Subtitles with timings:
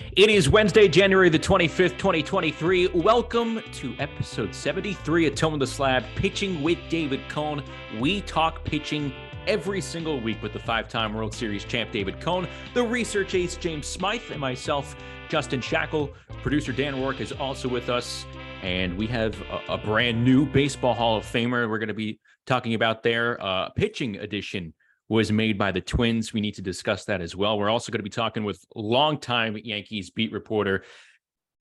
[0.00, 2.86] It is Wednesday, January the 25th, 2023.
[2.94, 7.62] Welcome to episode 73 of Tone of the Slab, Pitching with David Cone.
[8.00, 9.12] We talk pitching
[9.46, 13.56] every single week with the five time World Series champ David Cone, the research ace
[13.56, 14.96] James Smythe, and myself,
[15.28, 16.10] Justin Shackil.
[16.40, 18.24] Producer Dan Rourke is also with us,
[18.62, 22.18] and we have a, a brand new Baseball Hall of Famer we're going to be
[22.46, 24.72] talking about their uh, pitching edition
[25.12, 26.32] was made by the Twins.
[26.32, 27.58] We need to discuss that as well.
[27.58, 30.84] We're also going to be talking with longtime Yankees beat reporter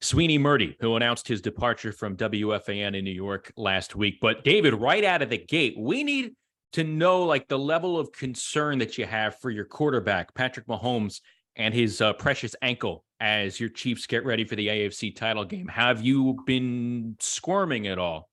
[0.02, 4.20] Sweeny Murti, who announced his departure from WFAN in New York last week.
[4.22, 6.32] But David, right out of the gate, we need
[6.74, 11.20] to know like the level of concern that you have for your quarterback, Patrick Mahomes,
[11.58, 15.68] and his uh, precious ankle as your Chiefs get ready for the AFC title game.
[15.68, 18.30] Have you been squirming at all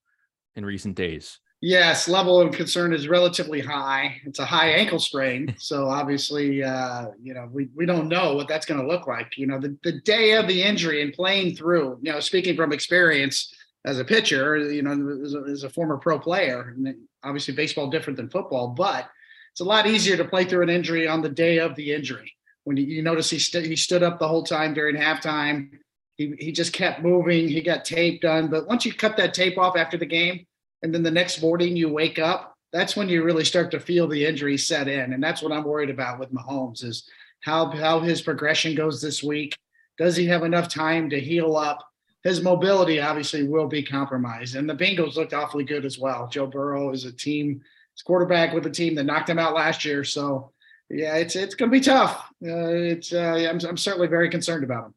[0.55, 1.41] in recent days?
[1.61, 4.21] Yes, level of concern is relatively high.
[4.25, 8.47] It's a high ankle sprain, so obviously, uh, you know, we, we don't know what
[8.47, 9.37] that's going to look like.
[9.37, 11.99] You know, the, the day of the injury and playing through.
[12.01, 13.53] You know, speaking from experience
[13.85, 14.93] as a pitcher, you know,
[15.25, 19.09] as a, as a former pro player, and obviously baseball different than football, but
[19.51, 22.33] it's a lot easier to play through an injury on the day of the injury.
[22.63, 25.71] When you, you notice he st- he stood up the whole time during halftime,
[26.15, 27.49] he he just kept moving.
[27.49, 30.47] He got tape done, but once you cut that tape off after the game
[30.83, 34.07] and then the next morning you wake up, that's when you really start to feel
[34.07, 35.13] the injury set in.
[35.13, 37.09] And that's what I'm worried about with Mahomes is
[37.41, 39.57] how how his progression goes this week.
[39.97, 41.85] Does he have enough time to heal up?
[42.25, 44.57] His mobility obviously will be compromised.
[44.57, 46.29] And the Bengals looked awfully good as well.
[46.29, 47.61] Joe Burrow is a team,
[47.95, 50.05] it's quarterback with a team that knocked him out last year.
[50.05, 50.53] So
[50.91, 52.27] yeah, it's it's going to be tough.
[52.45, 54.95] Uh, it's uh, I'm I'm certainly very concerned about him.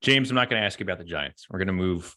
[0.00, 1.46] James, I'm not going to ask you about the Giants.
[1.48, 2.14] We're going to move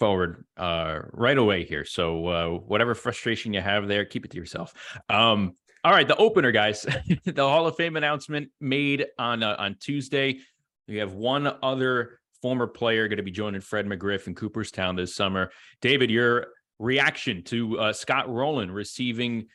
[0.00, 1.84] forward uh, right away here.
[1.84, 4.74] So uh, whatever frustration you have there, keep it to yourself.
[5.08, 5.52] Um,
[5.84, 6.84] all right, the opener, guys.
[7.24, 10.40] the Hall of Fame announcement made on uh, on Tuesday.
[10.88, 15.14] We have one other former player going to be joining Fred McGriff in Cooperstown this
[15.14, 15.52] summer.
[15.80, 16.48] David, your
[16.78, 19.46] reaction to uh, Scott Rolen receiving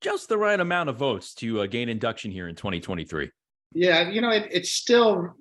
[0.00, 3.30] just the right amount of votes to uh, gain induction here in 2023.
[3.72, 5.34] Yeah, you know, it, it's still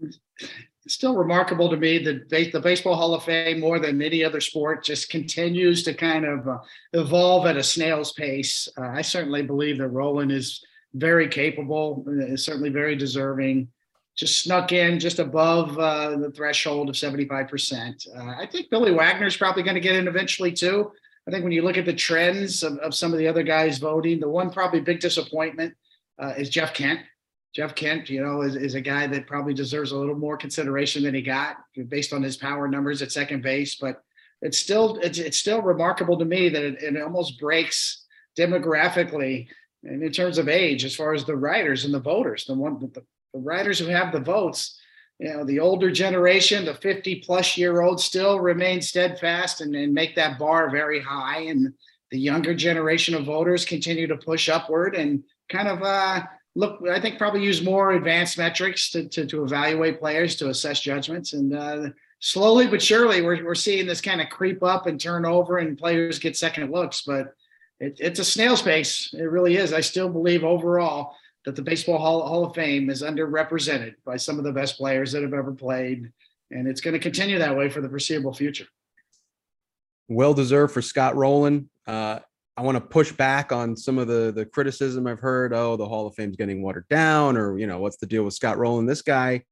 [0.90, 4.84] still remarkable to me that the Baseball Hall of Fame, more than any other sport,
[4.84, 6.58] just continues to kind of uh,
[6.94, 8.68] evolve at a snail's pace.
[8.78, 13.68] Uh, I certainly believe that Rolen is very capable, is certainly very deserving.
[14.16, 18.08] Just snuck in just above uh, the threshold of 75%.
[18.16, 20.92] Uh, I think Billy Wagner is probably going to get in eventually too.
[21.28, 23.78] I think when you look at the trends of, of some of the other guys
[23.78, 25.76] voting, the one probably big disappointment
[26.18, 27.02] uh, is Jeff Kent.
[27.58, 31.02] Jeff Kent, you know, is, is a guy that probably deserves a little more consideration
[31.02, 31.58] than he got
[31.88, 33.78] based on his power numbers at second base.
[33.82, 34.04] But
[34.44, 38.06] it's still it's, it's still remarkable to me that it, it almost breaks
[38.38, 39.48] demographically
[39.84, 42.46] and in terms of age as far as the writers and the voters.
[42.46, 43.04] The one the,
[43.34, 44.80] the writers who have the votes,
[45.18, 49.96] you know, the older generation, the 50 plus year old still remain steadfast and, and
[49.96, 51.40] make that bar very high.
[51.46, 51.74] And
[52.12, 56.22] the younger generation of voters continue to push upward and kind of uh
[56.58, 60.82] look, I think probably use more advanced metrics to, to, to evaluate players, to assess
[60.82, 61.34] judgments.
[61.34, 65.24] And uh, slowly but surely, we're, we're seeing this kind of creep up and turn
[65.24, 67.02] over, and players get second looks.
[67.02, 67.36] But
[67.80, 69.14] it, it's a snail's pace.
[69.14, 69.72] It really is.
[69.72, 74.40] I still believe overall that the Baseball Hall, Hall of Fame is underrepresented by some
[74.40, 76.12] of the best players that have ever played.
[76.50, 78.66] And it's going to continue that way for the foreseeable future.
[80.08, 81.70] Well deserved for Scott Rolen.
[81.86, 82.20] Uh,
[82.58, 85.54] I want to push back on some of the the criticism I've heard.
[85.54, 88.34] Oh, the Hall of Fame's getting watered down, or you know, what's the deal with
[88.34, 88.88] Scott Rolen?
[88.88, 89.44] This guy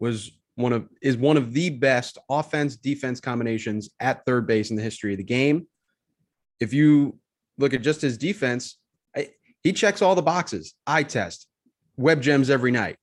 [0.00, 4.76] was one of is one of the best offense defense combinations at third base in
[4.76, 5.66] the history of the game.
[6.58, 7.18] If you
[7.58, 8.78] look at just his defense,
[9.14, 9.28] I,
[9.62, 10.72] he checks all the boxes.
[10.86, 11.46] Eye test,
[11.98, 12.96] web gems every night.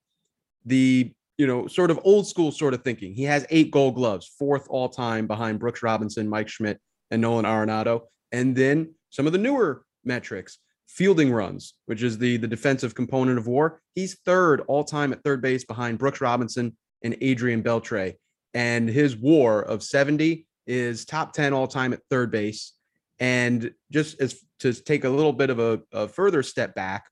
[0.66, 3.14] The you know sort of old school sort of thinking.
[3.14, 6.80] He has eight Gold Gloves, fourth all time behind Brooks Robinson, Mike Schmidt,
[7.12, 8.02] and Nolan Arenado.
[8.32, 10.58] And then some of the newer metrics,
[10.88, 13.80] fielding runs, which is the the defensive component of WAR.
[13.94, 18.16] He's third all time at third base behind Brooks Robinson and Adrian Beltre,
[18.54, 22.74] and his WAR of 70 is top 10 all time at third base.
[23.20, 27.06] And just as to take a little bit of a, a further step back,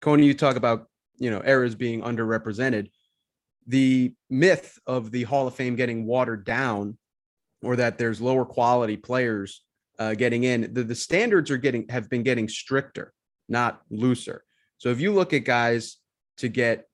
[0.00, 0.86] Coney, you talk about
[1.16, 2.90] you know errors being underrepresented.
[3.68, 6.98] The myth of the Hall of Fame getting watered down,
[7.62, 9.62] or that there's lower quality players
[9.98, 13.12] uh, getting in, the, the standards are getting have been getting stricter,
[13.48, 14.42] not looser.
[14.78, 15.96] So if you look at guys
[16.38, 16.84] to get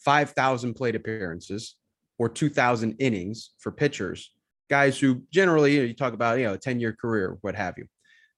[0.00, 1.76] 5,000 plate appearances
[2.18, 4.32] or 2,000 innings for pitchers,
[4.68, 7.54] guys who generally you, know, you talk about, you know, a 10 year career, what
[7.54, 7.86] have you.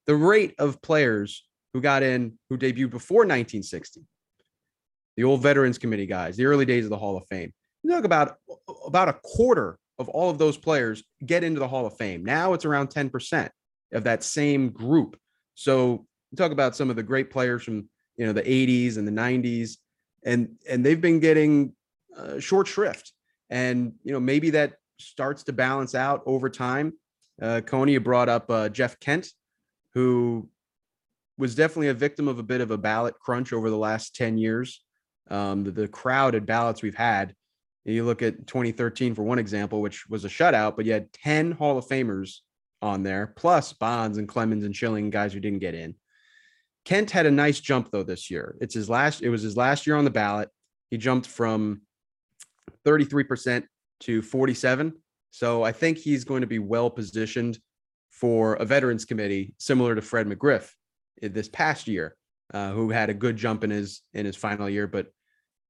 [0.07, 4.03] The rate of players who got in, who debuted before 1960,
[5.17, 7.53] the old Veterans Committee guys, the early days of the Hall of Fame,
[7.83, 8.37] You talk about
[8.87, 12.25] about a quarter of all of those players get into the Hall of Fame.
[12.25, 13.51] Now it's around 10%
[13.93, 15.17] of that same group.
[15.55, 16.07] So
[16.37, 19.77] talk about some of the great players from you know the 80s and the 90s,
[20.25, 21.75] and and they've been getting
[22.17, 23.13] uh, short shrift.
[23.51, 26.93] And you know maybe that starts to balance out over time.
[27.41, 29.29] Uh, Coney brought up uh, Jeff Kent,
[29.95, 30.49] who
[31.39, 34.39] was definitely a victim of a bit of a ballot crunch over the last 10
[34.39, 34.83] years.
[35.31, 37.35] Um, the, the crowded ballots we've had
[37.93, 41.53] you look at 2013 for one example, which was a shutout, but you had 10
[41.53, 42.41] Hall of Famers
[42.81, 45.95] on there, plus Bonds and Clemens and Schilling, guys who didn't get in.
[46.85, 48.57] Kent had a nice jump though this year.
[48.61, 50.49] It's his last, it was his last year on the ballot.
[50.91, 51.83] He jumped from
[52.87, 53.65] 33%
[54.01, 54.95] to 47.
[55.31, 57.59] So I think he's going to be well positioned
[58.11, 60.71] for a veterans committee, similar to Fred McGriff
[61.21, 62.17] this past year,
[62.55, 64.87] uh, who had a good jump in his in his final year.
[64.87, 65.09] But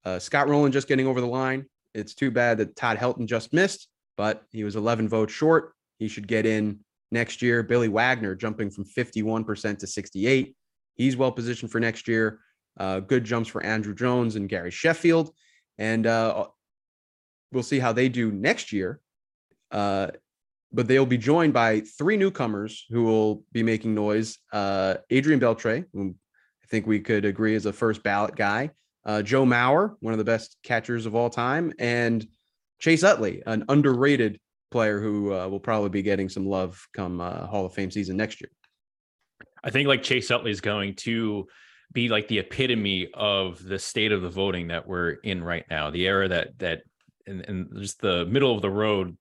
[0.04, 1.66] uh, Scott Rolen just getting over the line.
[1.94, 5.72] It's too bad that Todd Helton just missed, but he was 11 votes short.
[5.98, 7.62] He should get in next year.
[7.62, 10.56] Billy Wagner jumping from 51% to 68.
[10.94, 12.40] He's well positioned for next year.
[12.78, 15.30] Uh, good jumps for Andruw Jones and Gary Sheffield.
[15.78, 16.46] And uh,
[17.52, 19.00] we'll see how they do next year.
[19.70, 20.08] Uh,
[20.72, 24.38] but they'll be joined by three newcomers who will be making noise.
[24.52, 26.14] Uh, Adrian Beltre, who
[26.62, 28.70] I think we could agree is a first ballot guy
[29.08, 32.26] uh, Joe Mauer, one of the best catchers of all time, and
[32.78, 34.38] Chase Utley, an underrated
[34.70, 38.16] player who uh, will probably be getting some love come uh, Hall of Fame season
[38.16, 38.50] next year.
[39.62, 41.46] I think like Chase Utley is going to
[41.92, 45.90] be like the epitome of the state of the voting that we're in right now,
[45.90, 46.82] the era that that
[47.26, 49.16] and, and just the middle of the road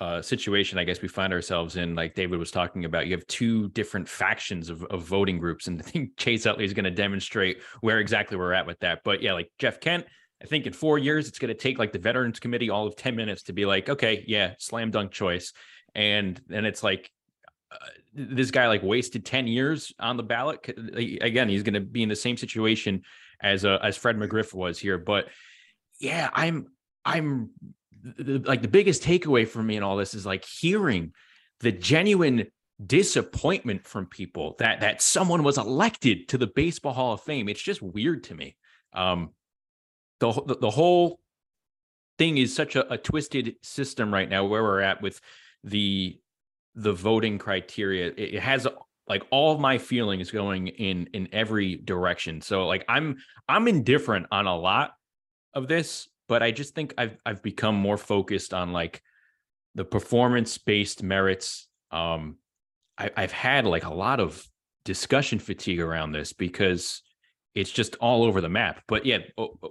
[0.00, 3.26] uh, situation I guess we find ourselves in, like David was talking about, you have
[3.26, 6.90] two different factions of, of voting groups, and I think Chase Utley is going to
[6.90, 9.00] demonstrate where exactly we're at with that.
[9.04, 10.06] But yeah, like Jeff Kent,
[10.42, 12.96] I think in four years it's going to take like the Veterans Committee all of
[12.96, 15.52] ten minutes to be like, okay, yeah, slam dunk choice,
[15.94, 17.10] and then it's like.
[17.70, 17.76] Uh,
[18.14, 20.66] this guy like wasted 10 years on the ballot.
[20.66, 23.02] Again he's going to be in the same situation
[23.42, 24.96] as uh, as fred mcgriff was here.
[24.96, 25.28] But
[26.00, 26.68] yeah i'm
[27.04, 27.50] i'm
[28.18, 31.12] like the biggest takeaway for me in all this is like hearing
[31.60, 32.46] the genuine
[32.84, 37.48] disappointment from people that that someone was elected to the baseball hall of fame.
[37.48, 38.56] It's just weird to me.
[38.92, 39.30] Um
[40.20, 41.20] the the, the whole
[42.18, 45.20] thing is such a, a twisted system right now where we're at with
[45.64, 46.18] the
[46.74, 48.66] the voting criteria it, it has
[49.08, 53.16] like all of my feelings going in in every direction so like i'm
[53.48, 54.92] i'm indifferent on a lot
[55.54, 59.02] of this but I just think I've I've become more focused on like
[59.74, 61.66] the performance based merits.
[61.90, 62.36] Um,
[62.96, 64.46] I, I've had like a lot of
[64.84, 67.02] discussion fatigue around this because
[67.58, 68.82] it's just all over the map.
[68.86, 69.18] But yeah,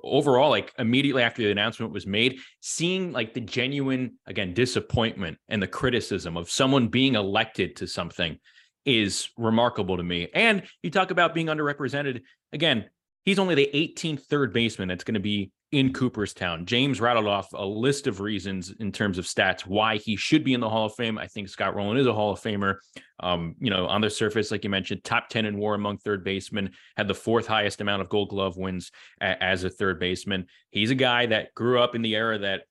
[0.04, 5.64] overall, like immediately after the announcement was made, seeing like the genuine, again, disappointment and
[5.64, 8.38] the criticism of someone being elected to something
[8.86, 10.28] is remarkable to me.
[10.34, 12.24] And you talk about being underrepresented.
[12.52, 12.90] Again,
[13.24, 16.66] he's only the 18th third baseman that's going to be in Cooperstown.
[16.66, 20.54] James rattled off a list of reasons in terms of stats why he should be
[20.54, 21.18] in the Hall of Fame.
[21.18, 22.76] I think Scott Rolen is a Hall of Famer.
[23.20, 26.24] Um, you know, on the surface, like you mentioned, top 10 in war among third
[26.24, 30.46] basemen, had the fourth highest amount of gold glove wins a- as a third baseman.
[30.70, 32.62] He's a guy that grew up in the era that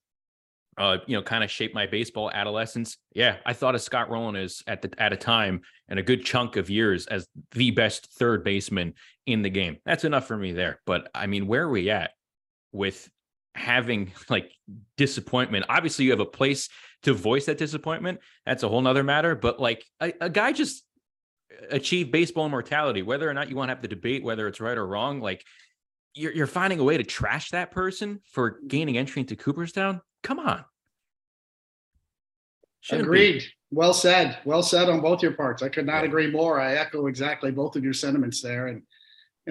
[0.79, 2.99] uh, you know, kind of shaped my baseball adolescence.
[3.15, 6.23] Yeah, I thought of Scott Rolen as at the at a time and a good
[6.23, 8.93] chunk of years as the best third baseman
[9.25, 9.79] in the game.
[9.87, 10.81] That's enough for me there.
[10.85, 12.11] But I mean, where are we at
[12.77, 13.11] with
[13.55, 14.53] having like
[14.97, 15.67] disappointment?
[15.69, 16.69] Obviously, you have a place
[17.03, 18.21] to voice that disappointment.
[18.45, 19.35] That's a whole nother matter.
[19.35, 20.85] But like a, a guy just
[21.71, 24.77] achieved baseball immortality, whether or not you want to have the debate whether it's right
[24.77, 25.45] or wrong, like
[26.15, 30.01] you're, you're finding a way to trash that person for gaining entry into Cooperstown.
[30.23, 30.65] Come on.
[32.81, 33.41] Shouldn't Agreed.
[33.41, 33.47] Be.
[33.71, 34.39] Well said.
[34.45, 35.63] Well said on both your parts.
[35.63, 36.09] I could not yeah.
[36.09, 36.61] agree more.
[36.61, 38.69] I echo exactly both of your sentiments there.
[38.69, 38.83] And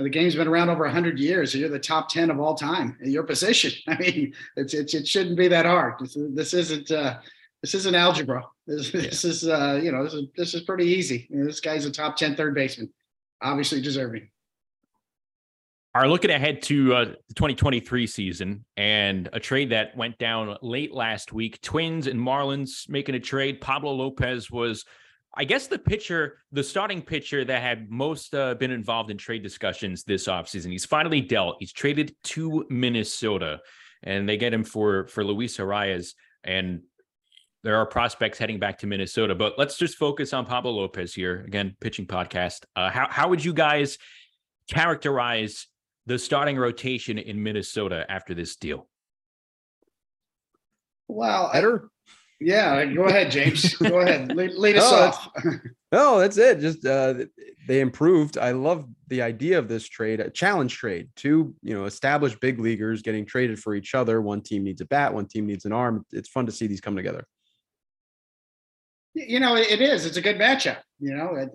[0.02, 1.52] know, the game's been around over 100 years.
[1.52, 3.72] So you're the top 10 of all time in your position.
[3.88, 5.96] I mean, it's, it's it shouldn't be that hard.
[6.00, 7.20] This, this isn't uh,
[7.62, 8.46] this isn't algebra.
[8.68, 9.02] This, yeah.
[9.02, 11.28] this is uh, you know this is this is pretty easy.
[11.30, 12.92] You know, this guy's a top 10 third baseman,
[13.42, 14.30] obviously deserving
[15.96, 20.94] are looking ahead to uh, the 2023 season and a trade that went down late
[20.94, 21.62] last week.
[21.62, 23.62] Twins and Marlins making a trade.
[23.62, 24.84] Pablo Lopez was,
[25.38, 29.44] I guess, the pitcher, the starting pitcher that had most uh, been involved in trade
[29.44, 30.72] discussions this offseason.
[30.72, 31.58] He's finally dealt.
[31.60, 33.60] He's traded to Minnesota,
[34.04, 36.14] and they get him for for Luis Arraez.
[36.44, 36.82] And
[37.64, 39.36] there are prospects heading back to Minnesota.
[39.36, 41.44] But let's just focus on Pablo Lopez here.
[41.46, 42.64] Again, pitching podcast.
[42.76, 43.98] Uh, how how would you guys
[44.70, 45.68] characterize
[46.06, 48.88] the starting rotation in Minnesota after this deal?
[51.08, 51.90] Well, Better?
[52.40, 53.76] Yeah, go ahead, James.
[53.78, 54.36] go ahead.
[54.36, 55.30] Lead, lead us No, off.
[55.92, 56.60] No, that's it.
[56.60, 57.14] Just uh,
[57.68, 58.38] they improved.
[58.38, 61.08] I love the idea of this trade, a challenge trade.
[61.16, 64.22] Two, you know, established big leaguers getting traded for each other.
[64.22, 66.06] One team needs a bat, one team needs an arm.
[66.12, 67.26] It's fun to see these come together.
[69.14, 70.06] You know, it is.
[70.06, 70.80] It's a good matchup.
[71.00, 71.50] You know,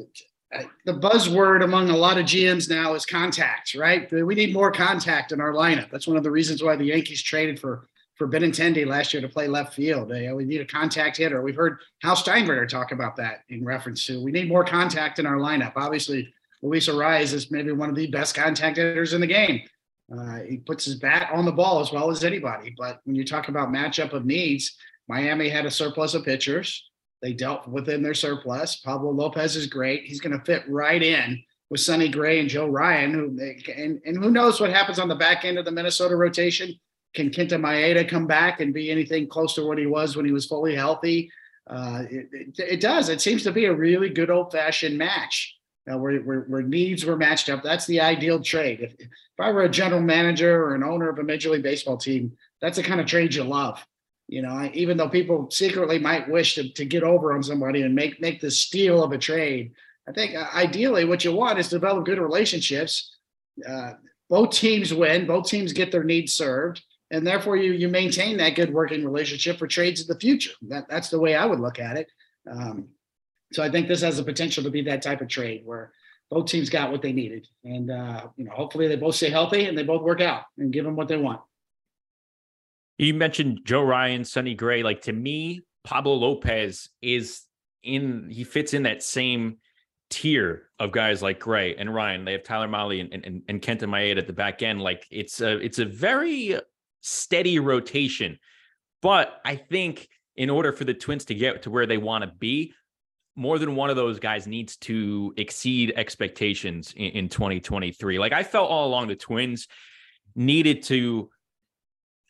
[0.86, 4.10] the buzzword among a lot of GMs now is contact, right?
[4.10, 5.90] We need more contact in our lineup.
[5.90, 7.86] That's one of the reasons why the Yankees traded for
[8.20, 10.10] for Benintendi last year to play left field.
[10.10, 11.40] we need a contact hitter.
[11.40, 15.24] We've heard Hal Steinbrenner talk about that in reference to we need more contact in
[15.24, 15.72] our lineup.
[15.74, 19.62] Obviously, Luis Arraez is maybe one of the best contact hitters in the game.
[20.14, 22.74] Uh, he puts his bat on the ball as well as anybody.
[22.76, 24.76] But when you talk about matchup of needs,
[25.08, 26.90] Miami had a surplus of pitchers.
[27.22, 28.76] They dealt within their surplus.
[28.76, 30.02] Pablo Lopez is great.
[30.02, 33.38] He's going to fit right in with Sonny Gray and Joe Ryan, who
[33.74, 36.78] and, and who knows what happens on the back end of the Minnesota rotation
[37.14, 40.32] can Kenta Maeda come back and be anything close to what he was when he
[40.32, 41.30] was fully healthy?
[41.66, 43.08] Uh, it, it, it, does.
[43.08, 45.56] It seems to be a really good old fashioned match
[45.90, 47.62] uh, where, where, where, needs were matched up.
[47.62, 48.80] That's the ideal trade.
[48.80, 51.96] If, if I were a general manager or an owner of a Major League Baseball
[51.96, 53.84] team, that's the kind of trade you love.
[54.28, 57.82] You know, I, even though people secretly might wish to, to get over on somebody
[57.82, 59.72] and make make the steal of a trade,
[60.08, 63.16] I think uh, ideally what you want is develop good relationships.
[63.68, 63.94] Uh,
[64.28, 65.26] both teams win.
[65.26, 69.58] Both teams get their needs served and therefore you you maintain that good working relationship
[69.58, 70.52] for trades in the future.
[70.62, 72.10] That that's the way I would look at it.
[72.50, 72.88] Um,
[73.52, 75.92] so I think this has the potential to be that type of trade where
[76.30, 79.66] both teams got what they needed, and uh, you know hopefully they both stay healthy
[79.66, 81.40] and they both work out and give them what they want.
[82.98, 84.82] You mentioned Joe Ryan, Sonny Gray.
[84.82, 87.42] Like to me, Pablo Lopez is
[87.82, 88.28] in.
[88.30, 89.56] He fits in that same
[90.10, 92.24] tier of guys like Gray and Ryan.
[92.24, 94.82] They have Tyler Mahle and, and, and Kenta Maeda at the back end.
[94.82, 96.60] Like it's a it's a very
[97.00, 98.38] steady rotation.
[99.02, 102.30] But I think in order for the Twins to get to where they want to
[102.30, 102.74] be,
[103.36, 108.18] more than one of those guys needs to exceed expectations in, in 2023.
[108.18, 109.68] Like I felt all along the Twins
[110.34, 111.30] needed to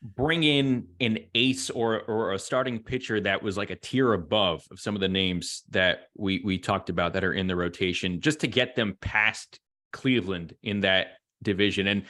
[0.02, 4.66] bring in an ace or or a starting pitcher that was like a tier above
[4.70, 8.20] of some of the names that we we talked about that are in the rotation
[8.20, 9.60] just to get them past
[9.92, 12.04] Cleveland in that division and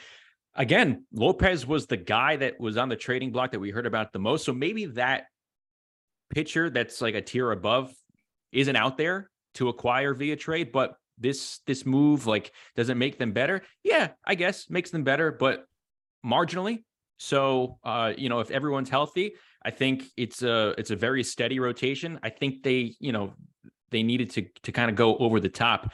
[0.55, 4.13] again, Lopez was the guy that was on the trading block that we heard about
[4.13, 4.45] the most.
[4.45, 5.25] So maybe that
[6.29, 7.93] pitcher that's like a tier above
[8.51, 13.19] isn't out there to acquire via trade, but this this move like does it make
[13.19, 13.61] them better?
[13.83, 15.65] Yeah, I guess makes them better, but
[16.25, 16.83] marginally.
[17.17, 21.59] So uh, you know, if everyone's healthy, I think it's a it's a very steady
[21.59, 22.19] rotation.
[22.23, 23.33] I think they, you know,
[23.91, 25.91] they needed to to kind of go over the top.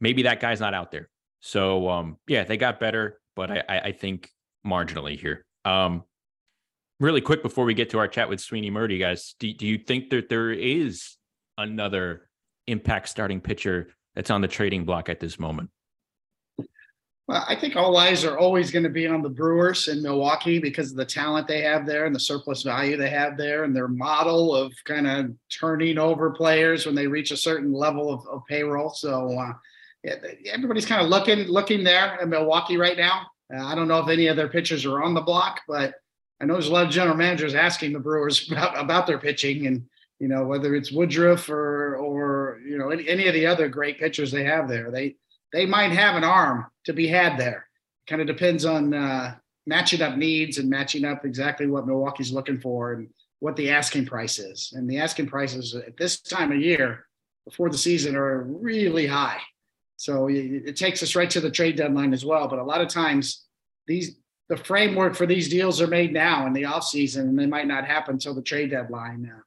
[0.00, 1.08] Maybe that guy's not out there.
[1.40, 4.30] So um, yeah, they got better but I, I think
[4.66, 5.44] marginally here.
[5.64, 6.04] Um,
[7.00, 9.78] really quick before we get to our chat with Sweeny Murti, guys, do, do you
[9.78, 11.16] think that there is
[11.58, 12.28] another
[12.66, 15.70] impact starting pitcher that's on the trading block at this moment?
[17.26, 20.58] Well, I think all eyes are always going to be on the Brewers in Milwaukee
[20.58, 23.74] because of the talent they have there and the surplus value they have there and
[23.74, 28.26] their model of kind of turning over players when they reach a certain level of,
[28.26, 28.90] of payroll.
[28.90, 29.54] So, uh,
[30.04, 33.26] everybody's kind of looking looking there in Milwaukee right now.
[33.54, 35.94] Uh, I don't know if any of their pitchers are on the block, but
[36.40, 39.66] I know there's a lot of general managers asking the Brewers about, about their pitching
[39.66, 39.86] and
[40.20, 43.98] you know whether it's Woodruff or or you know any, any of the other great
[43.98, 44.90] pitchers they have there.
[44.90, 45.16] They
[45.52, 47.66] they might have an arm to be had there.
[48.06, 49.34] Kind of depends on uh,
[49.66, 53.08] matching up needs and matching up exactly what Milwaukee's looking for and
[53.40, 54.72] what the asking price is.
[54.74, 57.06] And the asking prices at this time of year
[57.44, 59.40] before the season are really high.
[60.04, 62.46] So it takes us right to the trade deadline as well.
[62.46, 63.46] But a lot of times,
[63.86, 64.16] these
[64.50, 67.66] the framework for these deals are made now in the off season, and they might
[67.66, 69.32] not happen until the trade deadline.
[69.34, 69.40] Uh,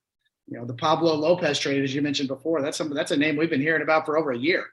[0.47, 3.37] you know, the Pablo Lopez trade, as you mentioned before, that's something that's a name
[3.37, 4.65] we've been hearing about for over a year.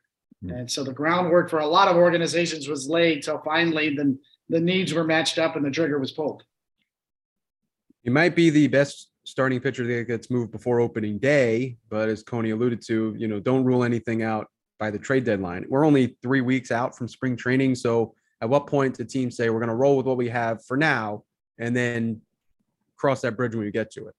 [0.43, 0.57] Mm-hmm.
[0.57, 4.17] And so the groundwork for a lot of organizations was laid till finally the,
[4.49, 6.45] the needs were matched up and the trigger was pulled.
[8.05, 12.23] He might be the best starting pitcher that gets moved before opening day, but as
[12.23, 15.65] Coney alluded to, you know, don't rule anything out by the trade deadline.
[15.69, 17.75] We're only three weeks out from spring training.
[17.75, 20.65] So at what point do teams say we're going to roll with what we have
[20.65, 21.25] for now
[21.59, 22.21] and then
[22.97, 24.15] cross that bridge when we get to it?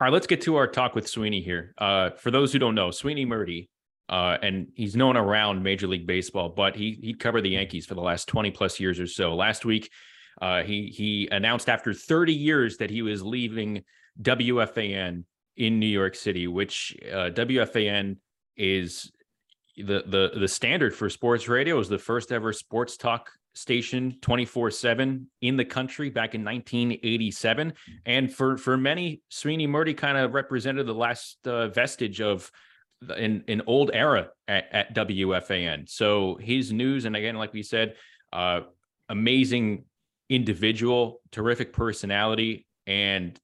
[0.00, 1.74] All right, let's get to our talk with Sweeny here.
[1.76, 3.68] Uh, for those who don't know, Sweeny Murti,
[4.08, 7.94] uh, and he's known around Major League Baseball, but he he covered the Yankees for
[7.94, 9.34] the last 20 plus years or so.
[9.34, 9.90] Last week,
[10.40, 13.82] uh, he he announced after 30 years that he was leaving
[14.22, 15.24] WFAN
[15.58, 18.16] in New York City, which uh, WFAN
[18.56, 19.12] is
[19.76, 21.78] the the the standard for sports radio.
[21.78, 27.72] Is the first ever sports talk station 24 7 in the country back in 1987.
[28.06, 32.50] And for, for many, Sweeny Murti kind of represented the last uh, vestige of
[33.08, 35.88] an, an old era at, at WFAN.
[35.88, 37.94] So his news, and again, like we said,
[38.32, 38.60] uh,
[39.08, 39.84] amazing
[40.28, 43.38] individual, terrific personality, and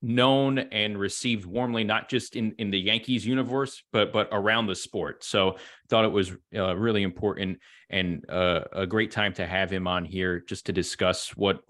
[0.00, 4.74] known and received warmly not just in in the Yankees universe but but around the
[4.74, 5.24] sport.
[5.24, 5.56] So
[5.88, 7.58] thought it was uh, really important
[7.90, 11.60] and uh, a great time to have him on here just to discuss what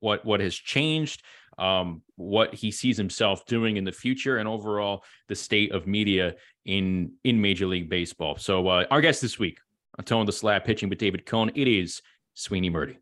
[0.00, 1.22] what what has changed,
[1.58, 6.34] um, what he sees himself doing in the future, and overall the state of media
[6.64, 8.36] in in Major League Baseball.
[8.36, 9.58] So uh, our guest this week
[9.98, 11.50] on Toeing the Slab pitching with David Cone.
[11.54, 12.02] It is
[12.34, 12.96] Sweeny Murti.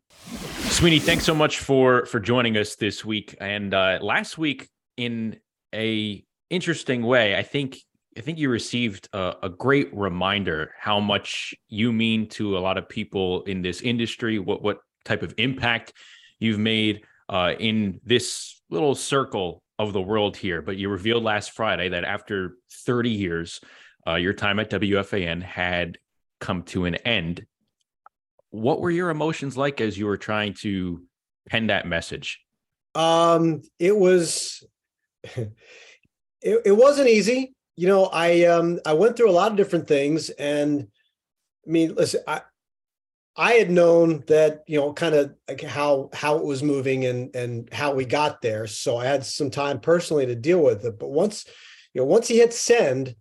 [0.69, 3.35] Sweeny, thanks so much for for joining us this week.
[3.39, 5.37] And uh, last week, in
[5.73, 7.77] a interesting way, I think
[8.17, 12.77] I think you received a, a, great reminder how much you mean to a lot
[12.77, 14.37] of people in this industry.
[14.37, 15.93] What what type of impact
[16.39, 20.61] you've made uh, in this little circle of the world here.
[20.61, 23.61] But you revealed last Friday that after 30 years,
[24.05, 25.97] uh, your time at WFAN had
[26.39, 27.45] come to an end
[28.51, 31.01] what were your emotions like as you were trying to
[31.49, 32.39] pen that message?
[32.93, 34.63] Um, it was
[35.23, 35.51] it,
[36.41, 37.53] it wasn't easy.
[37.77, 40.87] You know, I um I went through a lot of different things and
[41.65, 42.41] I mean, listen, I
[43.37, 47.33] I had known that, you know, kind of like how how it was moving and
[47.35, 48.67] and how we got there.
[48.67, 50.99] So I had some time personally to deal with it.
[50.99, 51.45] But once,
[51.93, 53.15] you know, once he hit send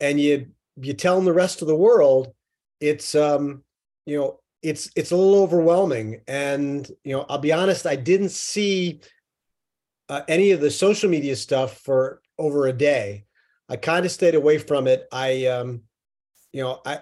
[0.00, 0.46] and you
[0.80, 2.34] you tell the rest of the world,
[2.80, 3.62] it's um,
[4.06, 6.20] you know, it's it's a little overwhelming.
[6.26, 9.00] And you know i'll be honest i didn't see
[10.08, 13.24] uh, any of the social media stuff for over a day.
[13.68, 15.06] I kind of stayed away from it.
[15.12, 15.82] I um
[16.52, 17.00] you know i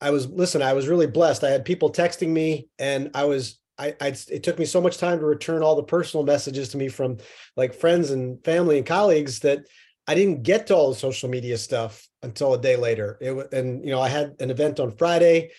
[0.00, 1.44] i was listen i was really blessed.
[1.44, 4.98] I had people texting me and i was I, I it took me so much
[4.98, 7.18] time to return all the personal messages to me from
[7.56, 9.66] like friends and family and colleagues that
[10.08, 13.18] I didn't get to all the social media stuff until a day later.
[13.20, 15.50] It was, and you know I had an event on Friday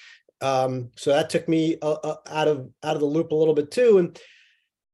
[0.41, 3.53] um, so that took me uh, uh, out of out of the loop a little
[3.53, 4.19] bit too, and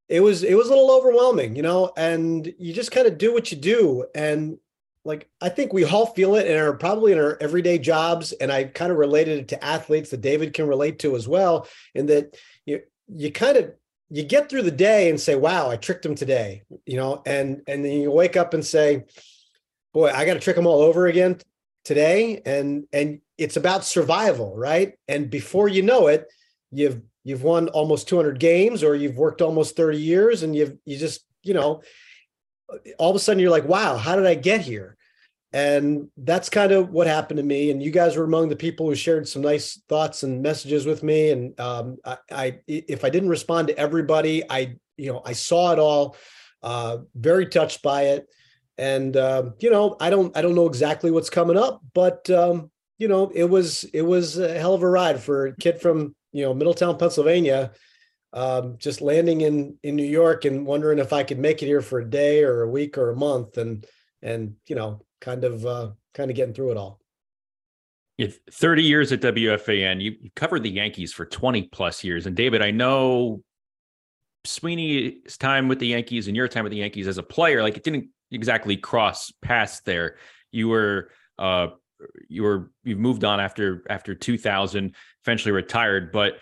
[0.09, 1.91] it was it was a little overwhelming, you know.
[1.97, 4.57] And you just kind of do what you do, and
[5.03, 8.31] like I think we all feel it and are probably in our everyday jobs.
[8.33, 11.67] And I kind of related it to athletes that David can relate to as well,
[11.93, 13.73] in that you you kind of
[14.09, 17.61] you get through the day and say, "Wow, I tricked him today," you know, and
[17.67, 19.05] and then you wake up and say,
[19.93, 21.39] "Boy, I got to trick him all over again
[21.83, 24.93] today." And and it's about survival, right?
[25.07, 26.27] And before you know it,
[26.71, 30.97] you've you've won almost 200 games or you've worked almost 30 years and you've you
[30.97, 31.81] just, you know,
[32.97, 34.97] all of a sudden you're like, "Wow, how did I get here?"
[35.55, 37.71] And that's kind of what happened to me.
[37.71, 41.01] And you guys were among the people who shared some nice thoughts and messages with
[41.01, 41.29] me.
[41.29, 45.71] And um, I, I, if I didn't respond to everybody, I, you know, I saw
[45.71, 46.17] it all.
[46.61, 48.27] Uh, very touched by it.
[48.77, 52.69] And uh, you know, I don't, I don't know exactly what's coming up, but um,
[52.97, 56.15] you know, it was it was a hell of a ride for a kid from
[56.31, 57.71] you know Middletown, Pennsylvania,
[58.33, 61.81] um, just landing in in New York and wondering if I could make it here
[61.81, 63.85] for a day or a week or a month, and
[64.21, 66.99] and you know, kind of uh, kind of getting through it all.
[68.17, 70.01] You 30 years at WFAN.
[70.01, 72.25] You, you covered the Yankees for 20 plus years.
[72.25, 73.43] And David, I know
[74.45, 77.75] Sweeny's time with the Yankees and your time with the Yankees as a player, like
[77.75, 80.15] it didn't exactly cross paths there.
[80.51, 81.67] You were uh,
[82.27, 86.35] you were you've moved on after after 2000 eventually retired but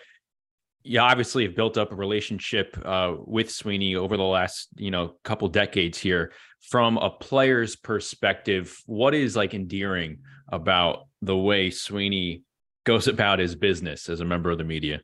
[0.84, 5.14] you obviously have built up a relationship uh, with sweeny over the last you know
[5.24, 6.32] couple decades here.
[6.70, 10.18] From a player's perspective, what is like endearing
[10.52, 12.42] about the way sweeny
[12.84, 15.00] goes about his business as a member of the media?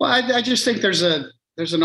[0.00, 1.82] Well, I, I just think there's a there's an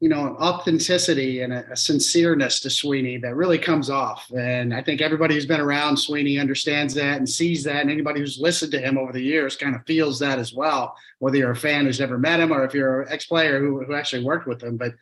[0.00, 4.30] you know, authenticity and a, a, sincereness to Sweeny that really comes off.
[4.36, 7.80] And I think everybody who's been around Sweeny understands that and sees that.
[7.80, 10.94] And anybody who's listened to him over the years kind of feels that as well,
[11.18, 13.82] whether you're a fan who's never met him or if you're an ex player who,
[13.84, 14.76] who actually worked with him.
[14.76, 14.92] But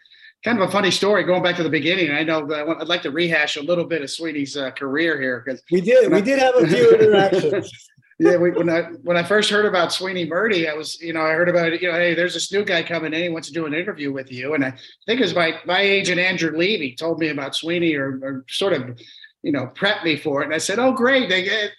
[0.45, 2.13] kind of a funny story going back to the beginning.
[2.13, 5.63] I know I'd like to rehash a little bit of Sweeny's uh, career here because
[5.73, 6.13] we did.
[6.13, 7.91] We did have a few interactions.
[8.19, 11.23] Yeah, we, when I when I first heard about Sweeny Murti, I was, you know,
[11.23, 13.55] I heard about you know, hey, there's this new guy coming in, he wants to
[13.55, 14.55] do an interview with you.
[14.55, 14.73] And I
[15.07, 18.73] think it was my my agent Andrew Levy told me about Sweeny or, or sort
[18.73, 19.01] of,
[19.43, 20.47] you know, prep me for it.
[20.47, 21.73] And I said, Oh, great, they get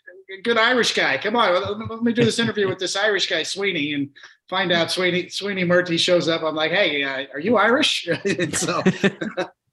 [0.44, 1.18] good Irish guy.
[1.18, 4.10] Come on, let me do this interview with this Irish guy, Sweeny and
[4.50, 6.44] find out Sweeny Sweeny Murti shows up.
[6.44, 8.08] I'm like, hey, uh, are you Irish?
[8.54, 8.84] so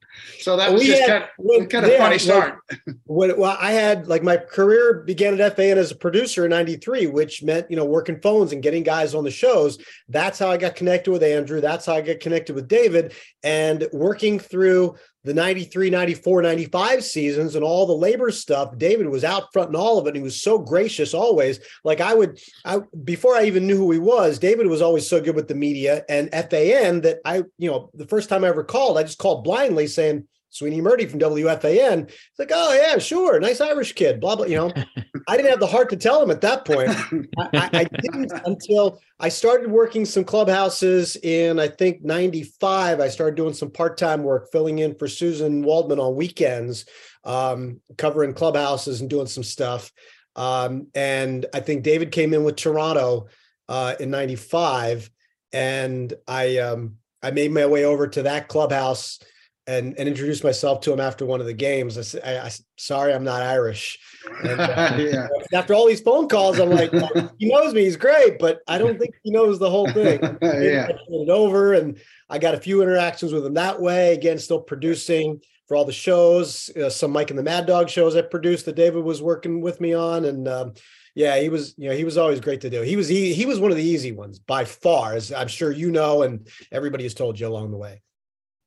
[0.43, 2.59] So that was just kind of, kind of funny start.
[3.05, 7.07] When, well, I had like my career began at FAN as a producer in '93,
[7.07, 9.79] which meant you know working phones and getting guys on the shows.
[10.09, 11.61] That's how I got connected with Andrew.
[11.61, 17.55] That's how I got connected with David, and working through the 93, 94, 95 seasons
[17.55, 18.77] and all the labor stuff.
[18.77, 20.11] David was out front in all of it.
[20.11, 21.61] And he was so gracious always.
[21.85, 25.21] Like I would, I before I even knew who he was, David was always so
[25.21, 28.65] good with the media and FAN that I, you know, the first time I ever
[28.65, 32.11] called, I just called blindly saying, Sweeny Murti from WFAN.
[32.11, 34.21] It's like, oh yeah, sure, nice Irish kid.
[34.21, 34.45] Blah blah.
[34.45, 34.73] You know,
[35.29, 36.91] I didn't have the heart to tell him at that point.
[37.55, 43.01] I, I, didn't until I started working some clubhouses in I think '95.
[43.01, 46.85] I started doing some part time work, filling in for Susan Waldman on weekends,
[47.25, 49.91] um, covering clubhouses and doing some stuff.
[50.37, 53.29] Um, and I think David came in with Toronto
[53.71, 55.11] uh, in '95,
[55.55, 59.19] and I um, I made my way over to that clubhouse
[59.67, 61.97] and and introduced myself to him after one of the games.
[61.97, 63.99] I said, I, I, "Sorry, I'm not Irish."
[64.43, 65.29] And, uh, yeah.
[65.53, 67.85] After all these phone calls, I'm like, well, "He knows me.
[67.85, 70.89] He's great, but I don't think he knows the whole thing." yeah.
[70.89, 71.99] it over, and
[72.29, 74.15] I got a few interactions with him that way.
[74.15, 78.17] Again, still producing for all the shows, uh, some Mike and the Mad Dog shows
[78.17, 80.73] I produced that David was working with me on, and um,
[81.15, 82.83] yeah, he was, you know, he was always great to do.
[82.83, 85.71] He was he, he was one of the easy ones by far, as I'm sure
[85.71, 88.03] you know, and everybody has told you along the way.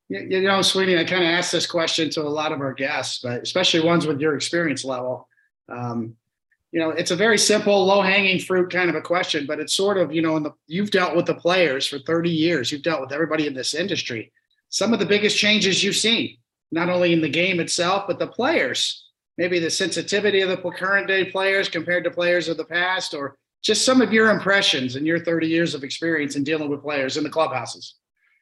[0.08, 3.20] You know, Sweeny, I kind of asked this question to a lot of our guests,
[3.22, 5.28] but especially ones with your experience level.
[5.68, 6.14] Um,
[6.70, 9.98] you know, it's a very simple, low-hanging fruit kind of a question, but it's sort
[9.98, 12.70] of, you know, the, you've dealt with the players for 30 years.
[12.70, 14.32] You've dealt with everybody in this industry.
[14.68, 16.36] Some of the biggest changes you've seen,
[16.70, 19.10] not only in the game itself, but the players.
[19.38, 23.36] Maybe the sensitivity of the current day players compared to players of the past, or
[23.62, 27.16] just some of your impressions in your 30 years of experience in dealing with players
[27.16, 27.94] in the clubhouses.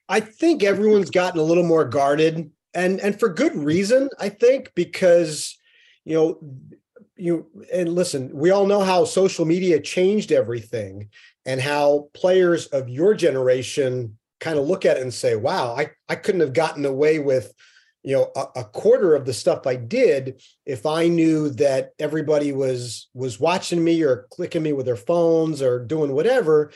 [0.08, 4.72] I think everyone's gotten a little more guarded and and for good reason, I think,
[4.74, 5.56] because
[6.04, 6.38] you know,
[7.16, 11.08] you and listen, we all know how social media changed everything
[11.46, 15.90] and how players of your generation kind of look at it and say, wow, I,
[16.08, 17.54] I couldn't have gotten away with
[18.02, 22.52] you know a, a, quarter of the stuff i did if i knew that everybody
[22.52, 26.70] was was watching me or clicking me with their phones or doing whatever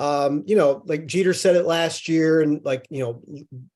[0.00, 3.22] um, you know, like Jeter said it last year, and like you know,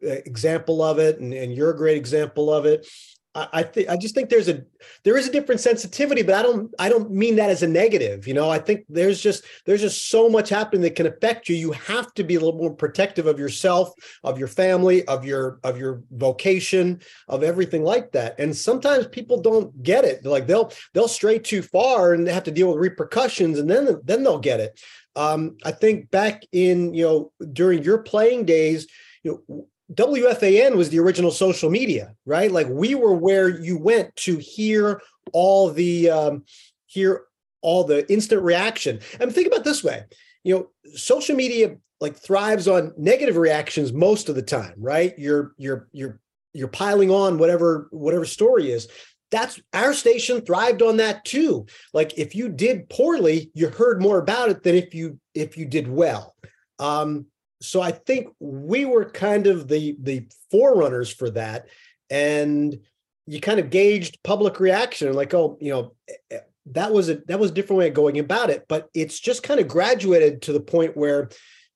[0.00, 2.88] example of it, and, and you're a great example of it.
[3.34, 4.64] I, I think I just think there's a
[5.02, 8.26] there is a different sensitivity, but I don't I don't mean that as a negative.
[8.26, 11.56] You know, I think there's just there's just so much happening that can affect you.
[11.56, 13.90] You have to be a little more protective of yourself,
[14.22, 18.38] of your family, of your of your vocation, of everything like that.
[18.38, 20.24] And sometimes people don't get it.
[20.24, 24.00] like they'll they'll stray too far and they have to deal with repercussions, and then
[24.04, 24.80] then they'll get it.
[25.16, 28.86] Um, I think back in you know during your playing days,
[29.22, 32.50] you know, WFAN was the original social media, right?
[32.50, 35.00] Like we were where you went to hear
[35.32, 36.44] all the um,
[36.86, 37.24] hear
[37.60, 39.00] all the instant reaction.
[39.20, 40.04] And think about this way,
[40.42, 45.18] you know, social media like thrives on negative reactions most of the time, right?
[45.18, 46.20] You're you're you're
[46.52, 48.88] you're piling on whatever whatever story is
[49.30, 54.18] that's our station thrived on that too like if you did poorly you heard more
[54.18, 56.36] about it than if you if you did well
[56.78, 57.26] um
[57.64, 61.66] so i think we were kind of the the forerunners for that.
[62.10, 62.78] And
[63.26, 67.16] you kind of gauged public reaction like oh you know eh, eh, that was a
[67.26, 68.66] that was a different way of going about it.
[68.68, 71.30] But it's just kind of graduated to the point where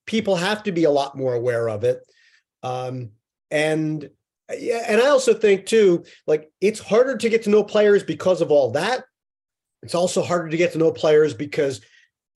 [0.06, 2.00] people have to be a lot more aware of it.
[2.62, 3.10] Um
[3.50, 4.08] and
[4.56, 8.40] yeah, and I also think too, like it's harder to get to know players because
[8.40, 9.04] of all that.
[9.82, 11.80] It's also harder to get to know players because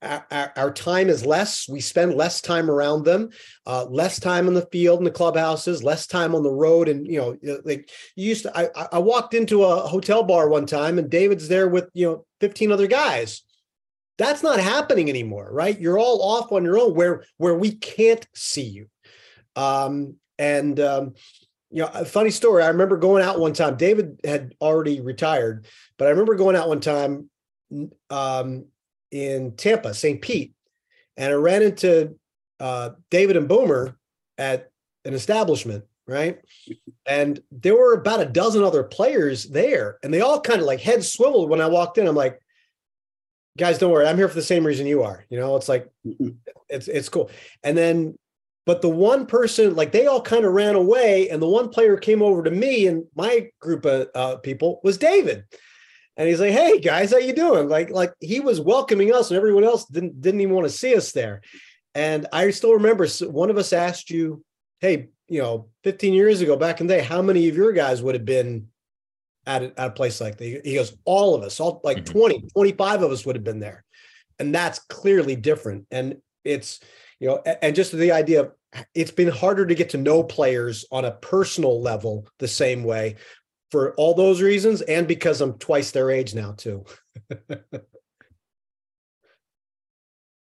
[0.02, 1.68] our, our, time is less.
[1.68, 3.30] We spend less time around them,
[3.66, 6.88] uh, less time in the field in the clubhouses, less time on the road.
[6.88, 10.66] And you know, like you used to, I, I walked into a hotel bar one
[10.66, 13.42] time, and David's there with you know 15 other guys.
[14.18, 15.80] That's not happening anymore, right?
[15.80, 18.88] You're all off on your own, where where we can't see you.
[19.56, 21.14] Um, and um,
[21.70, 22.62] you know, a funny story.
[22.62, 23.76] I remember going out one time.
[23.76, 27.30] David had already retired, but I remember going out one time
[28.10, 28.66] um,
[29.12, 30.20] in Tampa, St.
[30.20, 30.52] Pete,
[31.16, 32.16] and I ran into
[32.58, 33.96] uh, David and Boomer
[34.38, 34.70] at
[35.04, 36.40] an establishment, right?
[37.06, 40.80] And there were about a dozen other players there, and they all kind of like
[40.80, 42.08] heads swiveled when I walked in.
[42.08, 42.40] I'm like,
[43.56, 45.24] guys, don't worry, I'm here for the same reason you are.
[45.28, 45.88] You know, it's like
[46.68, 47.30] it's it's cool.
[47.62, 48.16] And then
[48.64, 51.96] but the one person, like they all kind of ran away, and the one player
[51.96, 55.44] came over to me and my group of uh, people was David,
[56.16, 59.36] and he's like, "Hey guys, how you doing?" Like, like he was welcoming us, and
[59.36, 61.40] everyone else didn't didn't even want to see us there.
[61.94, 64.44] And I still remember one of us asked you,
[64.80, 68.02] "Hey, you know, 15 years ago, back in the day, how many of your guys
[68.02, 68.68] would have been
[69.46, 70.60] at a, at a place like that?
[70.64, 72.06] He goes, all of us, all like Mhm.
[72.06, 73.84] 20, 25 of us would have been there.
[74.38, 75.86] And that's clearly different.
[75.90, 76.80] And it's,
[77.18, 78.52] you know, and just the idea of
[78.94, 83.16] it's been harder to get to know players on a personal level the same way
[83.72, 86.84] for all those reasons and because I'm twice their age now too.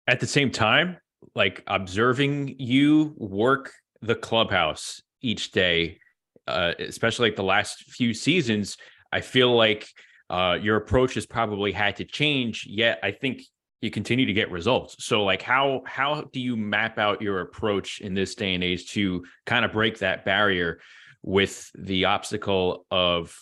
[0.08, 0.98] At the same time,
[1.36, 3.72] like observing you work
[4.02, 6.00] the clubhouse each day,
[6.48, 8.78] uh, especially like the last few seasons,
[9.12, 9.88] I feel like
[10.32, 12.66] uh, your approach has probably had to change.
[12.68, 13.44] Yet I think
[13.82, 14.96] you continue to get results.
[15.06, 18.92] So like how how do you map out your approach in this day and age
[18.94, 20.80] to kind of break that barrier
[21.24, 23.38] with the obstacle of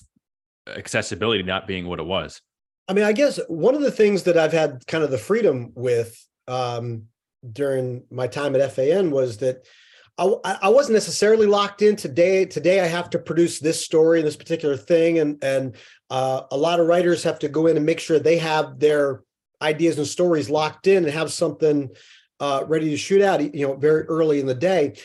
[0.67, 2.41] accessibility not being what it was?
[2.88, 5.72] I mean, I guess one of the things that I've had kind of the freedom
[5.76, 6.17] with
[6.48, 7.04] um,
[7.52, 9.65] during my time at FAN was that
[10.17, 12.46] I, I wasn't necessarily locked in today.
[12.46, 15.76] Today, I have to produce this story and this particular thing, and and
[16.10, 19.24] uh, a lot of writers have to go in and make sure they have their
[19.62, 21.89] ideas and stories locked in and have something
[22.39, 23.41] uh, ready to shoot out.
[23.56, 24.96] You know, very early in the day.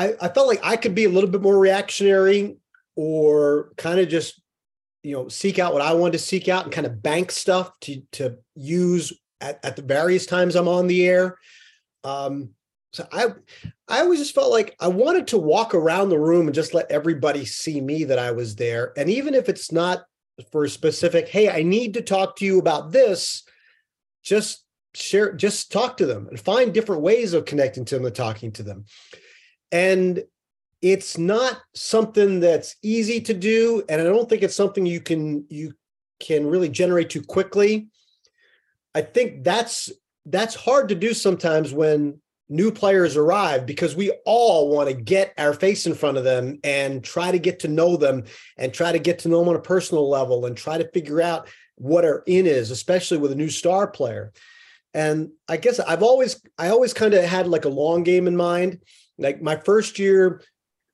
[0.00, 2.56] I, I felt like I could be a little bit more reactionary
[2.96, 4.40] or kind of just
[5.02, 7.78] you know seek out what I wanted to seek out and kind of bank stuff
[7.80, 11.36] to to use at, at the various times I'm on the air.
[12.02, 12.50] Um,
[12.94, 13.26] so I
[13.88, 16.90] I always just felt like I wanted to walk around the room and just let
[16.90, 18.94] everybody see me that I was there.
[18.96, 20.04] And even if it's not
[20.50, 23.42] for a specific, hey, I need to talk to you about this,
[24.22, 28.14] just share, just talk to them and find different ways of connecting to them and
[28.14, 28.86] talking to them.
[29.72, 30.24] And
[30.82, 35.44] it's not something that's easy to do and i don't think it's something you can
[35.50, 35.74] you
[36.20, 37.88] can really generate too quickly.
[38.94, 39.90] I think that's
[40.26, 45.32] that's hard to do sometimes when new players arrive because we all want to get
[45.38, 48.24] our face in front of them and try to get to know them
[48.58, 51.22] and try to get to know them on a personal level and try to figure
[51.22, 54.32] out what our in is especially with a new star player.
[54.92, 58.36] And i guess i've always i always kind of had like a long game in
[58.36, 58.80] mind
[59.20, 60.42] like my first year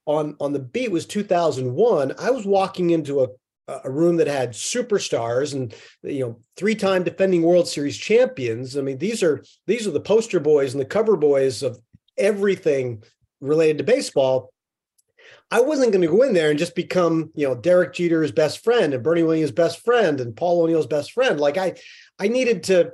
[0.05, 3.29] on on the beat was 2001 i was walking into a
[3.69, 8.77] a room that had superstars and you know three-time defending world series champions.
[8.77, 11.79] I mean these are these are the poster boys and the cover boys of
[12.17, 13.03] everything
[13.41, 14.53] related to baseball.
[15.51, 18.63] I wasn't going to go in there and just become you know derek jeter's best
[18.63, 21.41] friend and bernie williams best friend and paul o'neill's best friend.
[21.41, 21.75] Like i
[22.21, 22.93] i needed to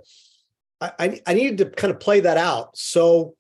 [0.81, 2.79] i i needed to kind of play that out.
[2.79, 3.35] So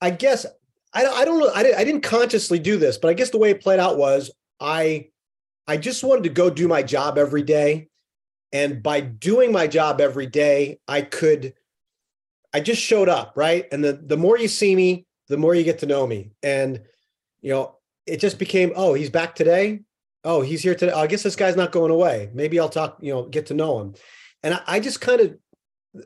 [0.00, 0.44] i guess
[0.92, 1.50] I, I don't know.
[1.54, 4.30] I, I didn't consciously do this, but I guess the way it played out was
[4.58, 5.08] I
[5.66, 7.88] I just wanted to go do my job every day.
[8.52, 11.54] And by doing my job every day, I could
[12.52, 13.66] I just showed up, right?
[13.70, 16.32] And the the more you see me, the more you get to know me.
[16.42, 16.82] And
[17.40, 17.76] you know,
[18.06, 19.80] it just became, oh, he's back today.
[20.24, 20.92] Oh, he's here today.
[20.92, 22.30] Oh, I guess this guy's not going away.
[22.34, 23.94] Maybe I'll talk, you know, get to know him.
[24.42, 25.38] And I, I just kind of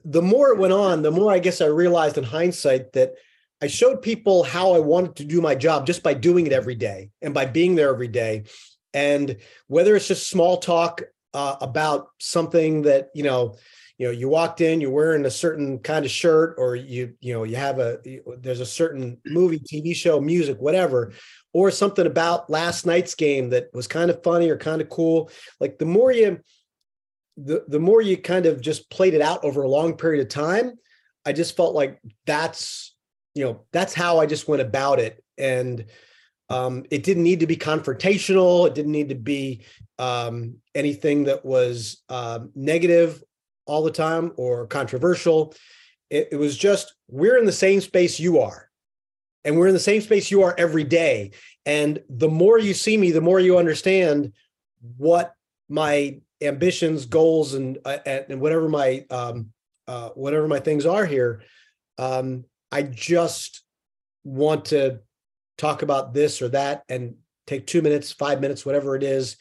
[0.04, 3.14] the more it went on, the more I guess I realized in hindsight that
[3.64, 6.74] I showed people how I wanted to do my job just by doing it every
[6.74, 8.44] day and by being there every day.
[8.92, 11.00] And whether it's just small talk
[11.32, 13.56] uh, about something that, you know,
[13.96, 17.32] you know, you walked in, you're wearing a certain kind of shirt, or you, you
[17.32, 18.00] know, you have a,
[18.38, 21.14] there's a certain movie, TV show, music, whatever,
[21.54, 25.30] or something about last night's game that was kind of funny or kind of cool.
[25.58, 26.38] Like the more you,
[27.38, 30.28] the, the more you kind of just played it out over a long period of
[30.28, 30.74] time,
[31.24, 32.93] I just felt like that's,
[33.34, 35.22] you know that's how i just went about it.
[35.38, 35.86] And
[36.50, 38.66] um, it didn't need to be confrontational.
[38.66, 39.62] It didn't need to be
[39.98, 43.22] um, anything that was um, negative
[43.66, 45.54] all the time or controversial.
[46.10, 48.68] It, it was just we're in the same space you are.
[49.46, 51.32] And we're in the same space you are every day.
[51.66, 54.32] And the more you see me the more you understand
[54.96, 55.34] what
[55.68, 59.50] my ambitions goals and uh, and whatever my um,
[59.88, 61.42] uh, whatever my things are here
[61.98, 63.62] um, I just
[64.24, 64.98] want to
[65.58, 67.14] talk about this or that and
[67.46, 69.36] take two minutes, five minutes, whatever it is,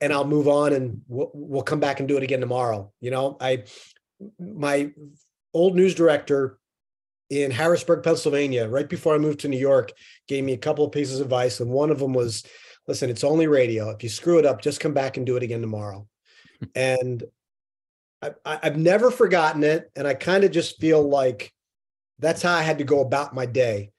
[0.00, 2.90] and I'll move on and we'll, we'll come back and do it again tomorrow.
[2.98, 3.64] You know, I,
[4.38, 4.90] my
[5.52, 6.58] old news director
[7.28, 9.92] in Harrisburg, Pennsylvania, right before I moved to New York,
[10.26, 11.60] gave me a couple of pieces of advice.
[11.60, 12.44] And one of them was,
[12.88, 13.90] listen, it's only radio.
[13.90, 16.08] If you screw it up, just come back and do it again tomorrow.
[16.74, 17.22] and
[18.22, 19.90] I, I've never forgotten it.
[19.94, 21.52] And I kind of just feel like,
[22.20, 23.90] that's how I had to go about my day.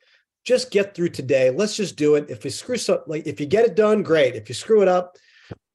[0.45, 1.49] Just get through today.
[1.49, 2.29] Let's just do it.
[2.29, 4.35] If you screw something, like if you get it done, great.
[4.35, 5.17] If you screw it up,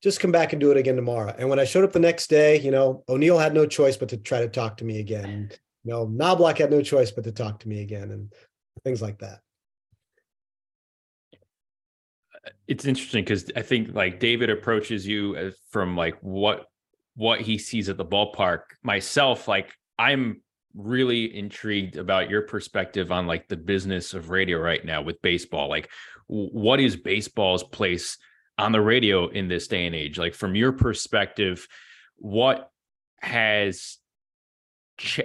[0.02, 1.34] just come back and do it again tomorrow.
[1.38, 4.08] And when I showed up the next day, you know, O'Neill had no choice but
[4.08, 5.50] to try to talk to me again.
[5.84, 8.32] You know, Knobloch had no choice but to talk to me again, and
[8.82, 9.40] things like that.
[12.68, 16.66] it's interesting because I think like David approaches you from like what
[17.14, 18.62] what he sees at the ballpark.
[18.82, 20.42] Myself, like I'm
[20.76, 25.68] really intrigued about your perspective on like the business of radio right now with baseball.
[25.68, 25.90] Like,
[26.26, 28.18] what is baseball's place
[28.58, 30.18] on the radio in this day and age?
[30.18, 31.66] Like, from your perspective,
[32.16, 32.70] what
[33.20, 33.98] has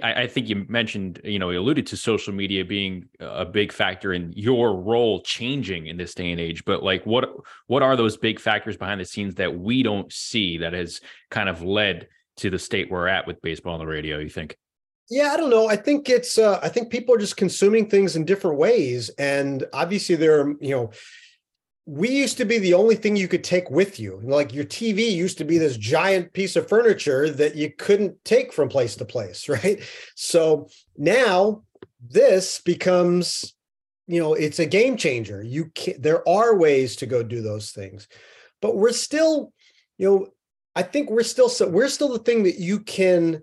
[0.02, 4.12] I think you mentioned, you know, you alluded to social media being a big factor
[4.12, 6.66] in your role changing in this day and age.
[6.66, 7.30] But like, what
[7.68, 11.48] what are those big factors behind the scenes that we don't see that has kind
[11.48, 14.18] of led to the state we're at with baseball on the radio?
[14.18, 14.58] You think?
[15.10, 15.68] Yeah, I don't know.
[15.68, 16.38] I think it's.
[16.38, 20.54] Uh, I think people are just consuming things in different ways, and obviously there are
[20.60, 20.90] you know
[21.84, 24.20] we used to be the only thing you could take with you.
[24.22, 28.52] Like your TV used to be this giant piece of furniture that you couldn't take
[28.52, 29.82] from place to place, right?
[30.14, 31.64] So now
[32.00, 33.54] this becomes,
[34.06, 35.42] you know, it's a game changer.
[35.42, 38.08] You can there are ways to go do those things.
[38.60, 39.52] But we're still,
[39.98, 40.26] you know,
[40.76, 43.42] I think we're still so we're still the thing that you can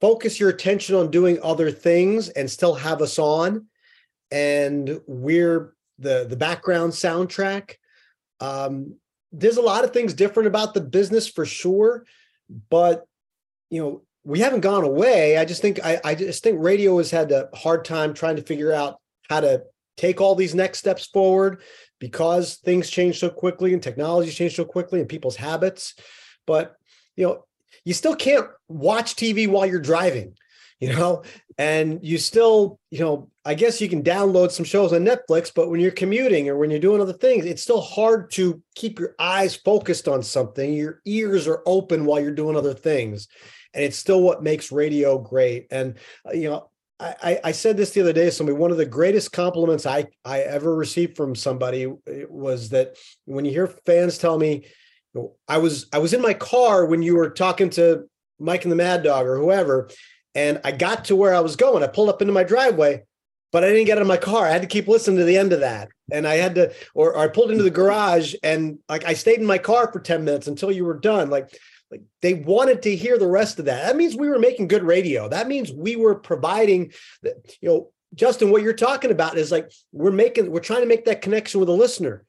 [0.00, 3.66] focus your attention on doing other things and still have us on
[4.30, 7.74] and we're the the background soundtrack.
[8.40, 8.96] Um,
[9.32, 12.04] there's a lot of things different about the business for sure,
[12.70, 13.06] but
[13.70, 15.38] you know we haven't gone away.
[15.38, 18.42] I just think I, I just think radio has had a hard time trying to
[18.42, 19.62] figure out how to
[19.96, 21.60] take all these next steps forward
[21.98, 25.94] because things change so quickly and technology change so quickly and people's habits.
[26.46, 26.76] But
[27.16, 27.44] you know,
[27.84, 30.34] you still can't watch TV while you're driving
[30.80, 31.22] you know,
[31.56, 35.70] and you still, you know, I guess you can download some shows on Netflix, but
[35.70, 39.14] when you're commuting or when you're doing other things, it's still hard to keep your
[39.18, 40.72] eyes focused on something.
[40.72, 43.26] Your ears are open while you're doing other things.
[43.74, 45.66] And it's still what makes radio great.
[45.70, 48.58] And, uh, you know, I, I said this the other day somebody.
[48.58, 51.86] One of the greatest compliments I, I ever received from somebody
[52.28, 54.66] was that when you hear fans tell me,
[55.46, 58.76] I was I was in my car when you were talking to Mike and the
[58.76, 59.88] Mad Dog or whoever,
[60.34, 61.82] and I got to where I was going.
[61.82, 63.02] I pulled up into my driveway,
[63.50, 64.46] but I didn't get out of my car.
[64.46, 65.88] I had to keep listening to the end of that.
[66.12, 69.40] And I had to, or, or I pulled into the garage and like I stayed
[69.40, 71.30] in my car for 10 minutes until you were done.
[71.30, 71.48] Like,
[71.90, 73.86] like they wanted to hear the rest of that.
[73.86, 75.28] That means we were making good radio.
[75.28, 80.10] That means we were providing, you know, Justin, what you're talking about is like we're
[80.10, 82.24] making, we're trying to make that connection with a listener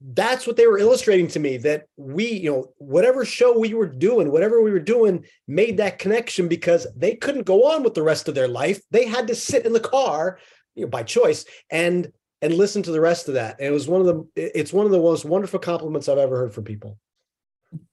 [0.00, 3.86] that's what they were illustrating to me that we you know whatever show we were
[3.86, 8.02] doing whatever we were doing made that connection because they couldn't go on with the
[8.02, 8.80] rest of their life.
[8.90, 10.38] They had to sit in the car
[10.74, 12.10] you know by choice and
[12.42, 13.56] and listen to the rest of that.
[13.58, 16.36] And it was one of the it's one of the most wonderful compliments i've ever
[16.36, 16.98] heard from people.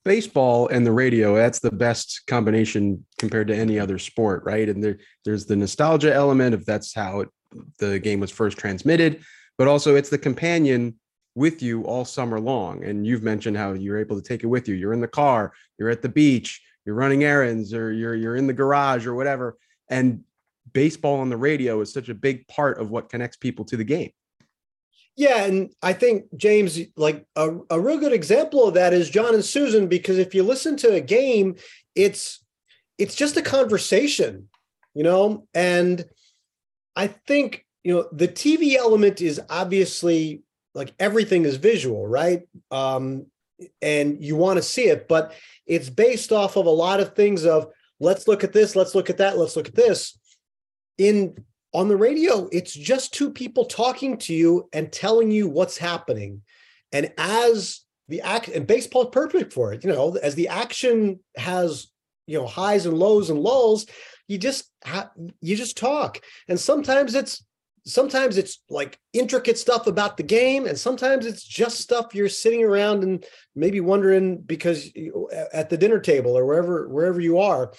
[0.04, 4.68] Baseball and the radio that's the best combination compared to any other sport right?
[4.68, 7.28] And there there's the nostalgia element of that's how it,
[7.78, 9.22] the game was first transmitted
[9.58, 10.94] but also it's the companion
[11.34, 12.84] with you all summer long.
[12.84, 14.74] And you've mentioned how you're able to take it with you.
[14.74, 18.46] You're in the car, you're at the beach, you're running errands, or you're you're in
[18.46, 19.56] the garage or whatever.
[19.88, 20.24] And
[20.72, 23.84] baseball on the radio is such a big part of what connects people to the
[23.84, 24.10] game.
[25.16, 29.32] Yeah, and I think James, like a, a real good example of that is John
[29.32, 31.56] and Suzyn, because if you listen to a game,
[31.94, 32.44] it's
[32.98, 34.48] it's just a conversation,
[34.92, 36.04] you know, and
[36.96, 40.42] I think you know the TV element is obviously
[40.74, 42.42] like everything is visual, right?
[42.70, 43.26] Um,
[43.80, 45.32] and you want to see it, but
[45.66, 47.68] it's based off of a lot of things of
[48.00, 50.18] let's look at this, let's look at that, let's look at this.
[50.98, 51.36] In
[51.72, 56.42] on the radio, it's just two people talking to you and telling you what's happening.
[56.92, 61.20] And as the act and baseball is perfect for it, you know, as the action
[61.36, 61.88] has
[62.26, 63.86] you know highs and lows and lulls,
[64.28, 65.10] you just ha-
[65.40, 66.20] you just talk.
[66.48, 67.44] And sometimes it's
[67.86, 72.64] sometimes it's like intricate stuff about the game and sometimes it's just stuff you're sitting
[72.64, 74.90] around and maybe wondering because
[75.52, 77.72] at the dinner table or wherever wherever you are.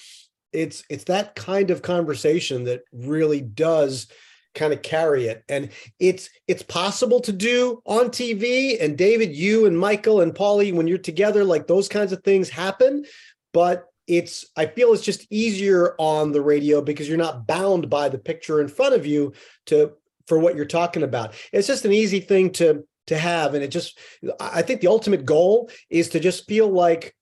[0.53, 4.07] It's it's that kind of conversation that really does
[4.53, 5.43] kind of carry it.
[5.49, 10.73] And it's it's possible to do on tv and david you and michael and paulie
[10.73, 13.03] when you're together like those kinds of things happen
[13.51, 18.07] but it's i feel it's just easier on the radio because you're not bound by
[18.07, 19.33] the picture in front of you
[19.65, 19.91] to
[20.27, 21.33] for what you're talking about.
[21.51, 23.99] It's just an easy thing to to have and it just
[24.39, 27.15] i think the ultimate goal is to just feel like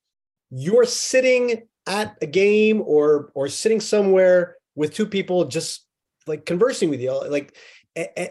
[0.50, 5.86] you're sitting at a game or or sitting somewhere with two people just
[6.26, 7.54] like conversing with you like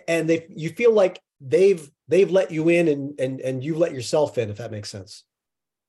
[0.07, 3.93] and they you feel like they've they've let you in and and and you let
[3.93, 5.23] yourself in if that makes sense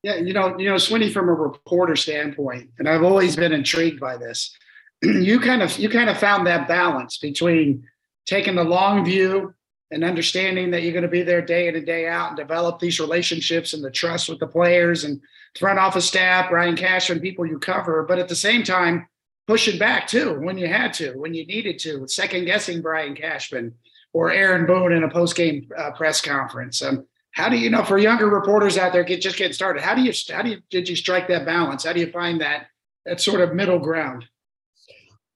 [0.04, 3.98] yeah, you know, you know, Sweeny, from a reporter standpoint, and I've always been intrigued
[3.98, 4.54] by this.
[5.02, 7.88] you kind of you kind of found that balance between
[8.26, 9.54] taking the long view
[9.90, 12.78] and understanding that you're going to be there day in and day out and develop
[12.78, 15.22] these relationships and the trust with the players and
[15.58, 18.02] front office staff, Brian Cash and people you cover.
[18.02, 19.08] But at the same time,
[19.46, 23.72] pushing back too when you had to, when you needed to, second guessing Brian Cashman
[24.12, 26.82] or Aaron Boone in a post game uh, press conference.
[26.82, 29.82] Um, how do you know for younger reporters out there get just getting started?
[29.82, 31.84] How do you how do you did you strike that balance?
[31.84, 32.68] How do you find that
[33.04, 34.24] that sort of middle ground?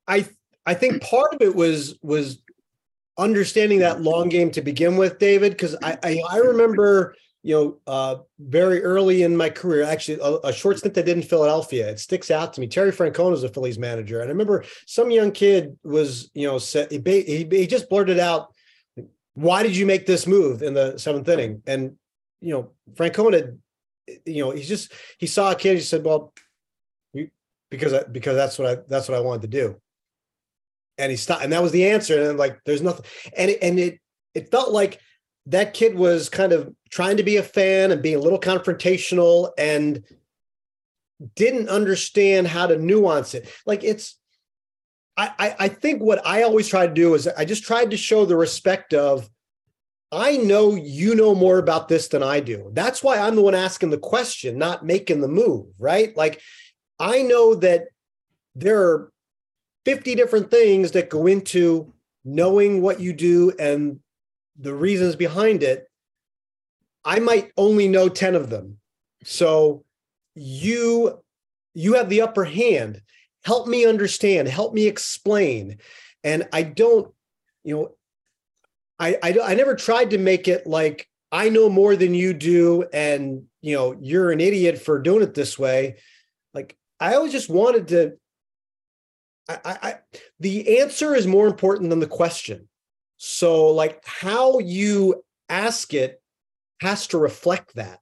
[0.06, 0.28] I
[0.64, 2.40] I think part of it was was
[3.18, 7.78] understanding that long game to begin with, David, because I, I, I remember you know
[7.88, 11.88] uh, very early in my career, actually a, a, short stint I did in Philadelphia.
[11.88, 12.68] It sticks out to me.
[12.68, 16.58] Terry Francona was a Phillies manager, and I remember some young kid was you know
[16.58, 18.54] said, he, he, he just blurted out,
[19.38, 21.96] "Why did you make this move in the seventh inning?" And
[22.40, 23.56] you know Francona,
[24.24, 25.76] you know he's just he saw a kid.
[25.76, 26.32] He said, "Well."
[27.14, 27.30] you,
[27.70, 29.80] because I, because that's what I that's what I wanted to do
[30.98, 33.04] and he stopped and that was the answer and like there's nothing
[33.36, 34.00] and it, and it
[34.34, 35.00] it felt like
[35.46, 39.50] that kid was kind of trying to be a fan and being a little confrontational
[39.56, 40.04] and
[41.34, 44.17] didn't understand how to nuance it like it's
[45.18, 48.24] I, I think what I always try to do is I just tried to show
[48.24, 49.28] the respect of
[50.12, 52.70] I know you know more about this than I do.
[52.72, 56.16] That's why I'm the one asking the question, not making the move, right?
[56.16, 56.40] Like
[57.00, 57.88] I know that
[58.54, 59.12] there are
[59.84, 61.92] 50 different things that go into
[62.24, 63.98] knowing what you do and
[64.56, 65.88] the reasons behind it.
[67.04, 68.78] I might only know 10 of them.
[69.24, 69.84] So
[70.34, 71.22] you
[71.74, 73.02] you have the upper hand.
[73.48, 75.78] Help me understand, help me explain.
[76.22, 77.10] And I don't,
[77.64, 77.94] you know,
[78.98, 82.84] I, I I never tried to make it like I know more than you do
[82.92, 85.96] and you know you're an idiot for doing it this way.
[86.52, 88.18] Like I always just wanted to
[89.48, 89.94] I, I,
[90.38, 92.68] the answer is more important than the question.
[93.16, 96.20] So, like how you ask it
[96.82, 98.00] has to reflect that.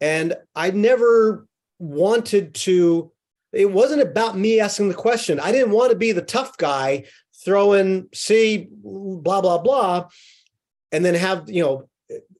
[0.00, 1.46] And I never
[1.78, 3.12] wanted to,
[3.54, 5.40] it wasn't about me asking the question.
[5.40, 7.04] I didn't want to be the tough guy
[7.44, 10.08] throwing, see, blah, blah, blah,
[10.92, 11.88] and then have, you know,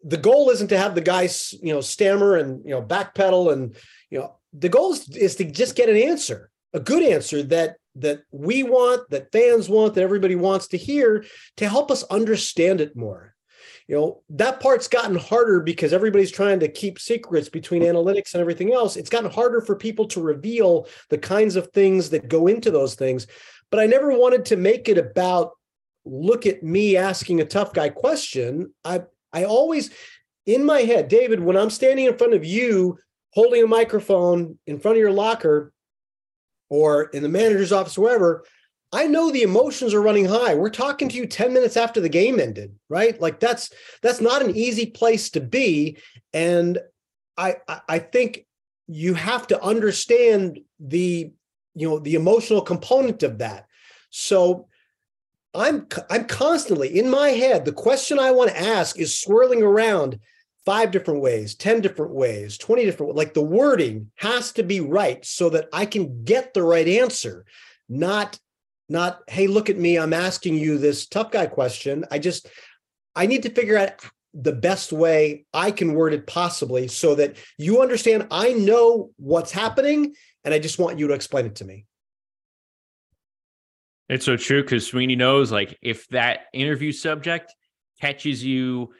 [0.04, 3.76] the goal isn't to have the guys, you know, stammer and, you know, backpedal and,
[4.10, 7.76] you know, the goal is, is to just get an answer, a good answer that
[7.96, 11.24] that we want, that fans want, that everybody wants to hear
[11.56, 13.33] to help us understand it more.
[13.88, 17.94] You know, that part's gotten harder because everybody's trying to keep secrets between mm-hmm.
[17.94, 18.96] analytics and everything else.
[18.96, 22.94] It's gotten harder for people to reveal the kinds of things that go into those
[22.94, 23.26] things.
[23.70, 25.52] But I never wanted to make it about
[26.06, 28.72] look at me asking a tough guy question.
[28.84, 29.90] I I always
[30.46, 32.98] in my head, David, when I'm standing in front of you
[33.30, 35.72] holding a microphone in front of your locker,
[36.68, 38.44] or in the manager's office, wherever,
[38.94, 40.54] I know the emotions are running high.
[40.54, 43.20] We're talking to you 10 minutes after the game ended, right?
[43.20, 43.72] Like that's
[44.02, 45.98] that's not an easy place to be.
[46.32, 46.78] And
[47.36, 47.56] I
[47.88, 48.46] I think
[48.86, 51.32] you have to understand the
[51.74, 53.66] you know the emotional component of that.
[54.10, 54.68] So
[55.54, 57.64] I'm I'm constantly in my head.
[57.64, 60.20] The question I want to ask is swirling around
[60.64, 65.24] five different ways, 10 different ways, 20 different like the wording has to be right
[65.24, 67.44] so that I can get the right answer,
[67.88, 68.38] not
[68.88, 72.04] not hey look at me I'm asking you this tough guy question.
[72.10, 72.48] I just
[73.16, 74.04] I need to figure out
[74.34, 79.52] the best way I can word it possibly so that you understand I know what's
[79.52, 80.14] happening
[80.44, 81.86] and I just want you to explain it to me.
[84.08, 87.54] It's so true because Sweeny knows like if that interview subject
[88.00, 88.92] catches you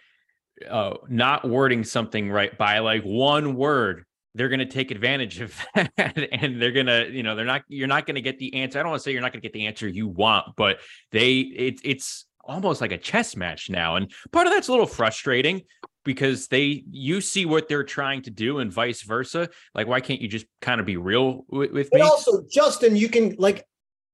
[0.68, 4.05] uh, not wording something right by like one word,
[4.35, 7.62] they're going to take advantage of that and they're going to, you know, they're not,
[7.68, 8.78] you're not going to get the answer.
[8.78, 10.78] I don't want to say you're not going to get the answer you want, but
[11.12, 13.97] they, it, it's almost like a chess match now.
[13.97, 15.62] And part of that's a little frustrating
[16.05, 19.49] because they, you see what they're trying to do and vice versa.
[19.74, 22.01] Like, why can't you just kind of be real with, with me?
[22.01, 23.64] But also, Justin, you can like,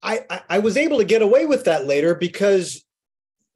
[0.03, 2.85] I, I, I was able to get away with that later because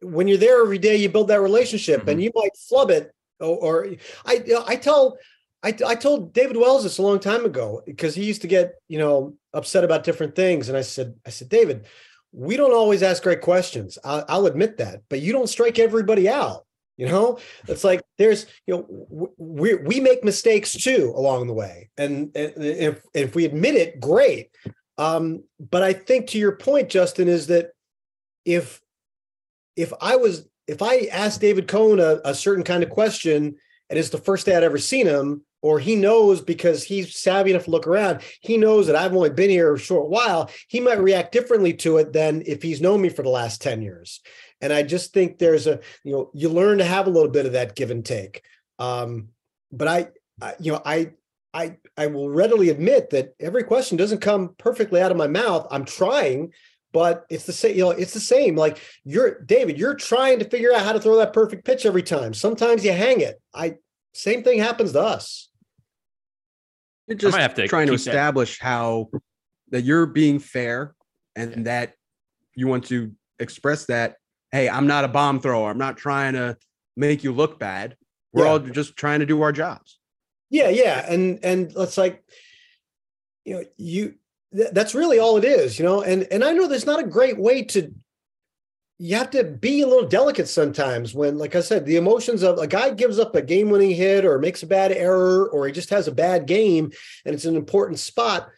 [0.02, 2.10] when you're there every day, you build that relationship, mm-hmm.
[2.10, 3.10] and you might flub it.
[3.40, 3.86] Or, or
[4.26, 5.18] I, I tell,
[5.64, 8.74] I, I told David Wells this a long time ago because he used to get,
[8.86, 11.86] you know, upset about different things, and I said, I said, David,
[12.32, 13.96] we don't always ask great questions.
[14.04, 16.66] I'll, I'll admit that, but you don't strike everybody out.
[16.96, 21.90] You know, it's like there's, you know, we we make mistakes too along the way,
[21.96, 24.50] and, and if if we admit it, great.
[24.96, 27.72] Um, but I think to your point, Justin, is that
[28.44, 28.80] if
[29.74, 33.56] if I was if I asked David Cone a, a, certain kind of question
[33.90, 37.50] and it's the first day I'd ever seen him, or he knows because he's savvy
[37.50, 40.78] enough to look around, he knows that I've only been here a short while, he
[40.78, 44.20] might react differently to it than if he's known me for the last 10 years.
[44.60, 47.46] And I just think there's a, you know, you learn to have a little bit
[47.46, 48.42] of that give and take.
[48.78, 49.28] Um,
[49.72, 50.08] but I,
[50.42, 51.12] I, you know, I,
[51.54, 55.66] I, I will readily admit that every question doesn't come perfectly out of my mouth.
[55.70, 56.52] I'm trying,
[56.92, 58.54] but it's the same, you know, it's the same.
[58.54, 62.02] Like you're David, you're trying to figure out how to throw that perfect pitch every
[62.02, 62.34] time.
[62.34, 63.40] Sometimes you hang it.
[63.54, 63.76] I
[64.14, 65.48] same thing happens to us.
[67.06, 69.10] You're just to trying to keep that- establish how
[69.70, 70.94] that you're being fair
[71.36, 71.94] and that
[72.54, 74.16] you want to express that,
[74.52, 75.70] hey, I'm not a bomb thrower.
[75.70, 76.56] I'm not trying to
[76.96, 77.96] make you look bad.
[78.32, 78.50] We're Yeah.
[78.50, 79.98] all just trying to do our jobs.
[80.50, 82.22] Yeah, yeah, and and let's like,
[83.44, 84.14] you know, you
[84.54, 86.02] th- that's really all it is, you know.
[86.02, 87.92] And and I know there's not a great way to.
[88.98, 92.58] You have to be a little delicate sometimes when, like I said, the emotions of
[92.58, 95.90] a guy gives up a game-winning hit or makes a bad error or he just
[95.90, 96.92] has a bad game
[97.24, 98.48] and it's an important spot.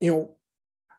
[0.00, 0.36] You know,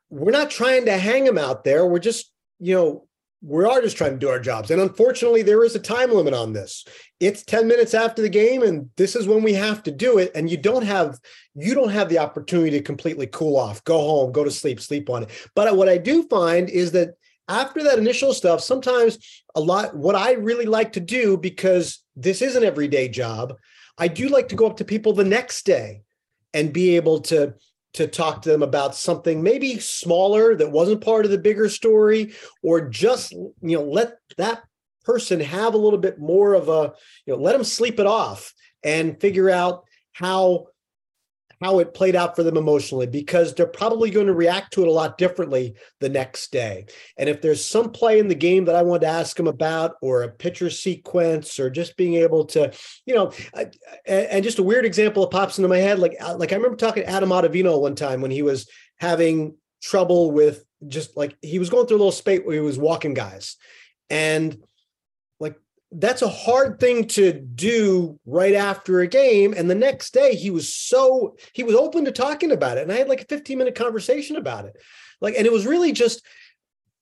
[0.09, 1.85] we're not trying to hang him out there.
[1.85, 3.07] We're just, you know,
[3.43, 4.71] we are just trying to do our jobs.
[4.71, 6.85] And unfortunately, there is a time limit on this
[7.21, 10.31] it's 10 minutes after the game and this is when we have to do it
[10.33, 11.19] and you don't have
[11.53, 15.09] you don't have the opportunity to completely cool off go home go to sleep sleep
[15.09, 17.11] on it but what i do find is that
[17.51, 22.41] after that initial stuff sometimes a lot what i really like to do because this
[22.41, 23.53] is an everyday job
[23.97, 26.01] i do like to go up to people the next day
[26.53, 27.53] and be able to
[27.93, 32.33] to talk to them about something maybe smaller that wasn't part of the bigger story
[32.63, 34.63] or just you know let that
[35.03, 36.93] person have a little bit more of a
[37.25, 39.83] you know let them sleep it off and figure out
[40.13, 40.67] how
[41.61, 44.87] how it played out for them emotionally because they're probably going to react to it
[44.87, 46.85] a lot differently the next day.
[47.17, 49.95] And if there's some play in the game that i want to ask them about
[50.01, 52.71] or a pitcher sequence or just being able to
[53.05, 53.71] you know I-
[54.05, 56.77] and, just a weird example that pops into my head like uh, like i remember
[56.77, 58.67] talking to adam ottavino one time when he was
[58.99, 62.77] having trouble with just like he was going through a little spate where he was
[62.77, 63.57] walking guys.
[64.09, 64.57] And
[65.93, 70.49] that's a hard thing to do right after a game and the next day he
[70.49, 73.57] was so he was open to talking about it and i had like a 15
[73.57, 74.75] minute conversation about it
[75.19, 76.25] like and it was really just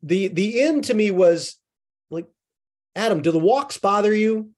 [0.01, 1.57] the the end to me was
[2.09, 2.25] like
[2.95, 4.49] adam do the walks bother you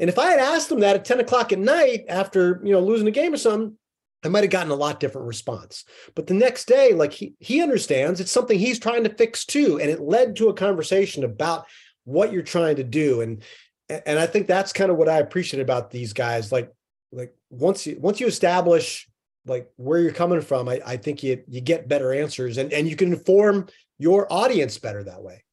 [0.00, 2.80] and if i had asked him that at 10 o'clock at night after you know
[2.80, 3.76] losing a game or something
[4.24, 5.84] I might have gotten a lot different response.
[6.16, 9.78] But the next day, like he he understands it's something he's trying to fix too.
[9.78, 11.66] And it led to a conversation about
[12.04, 13.20] what you're trying to do.
[13.20, 13.42] And
[13.88, 16.50] and I think that's kind of what I appreciate about these guys.
[16.50, 16.72] Like,
[17.12, 19.08] like once you once you establish
[19.46, 22.88] like where you're coming from, I, I think you you get better answers and, and
[22.88, 23.68] you can inform
[23.98, 25.44] your audience better that way.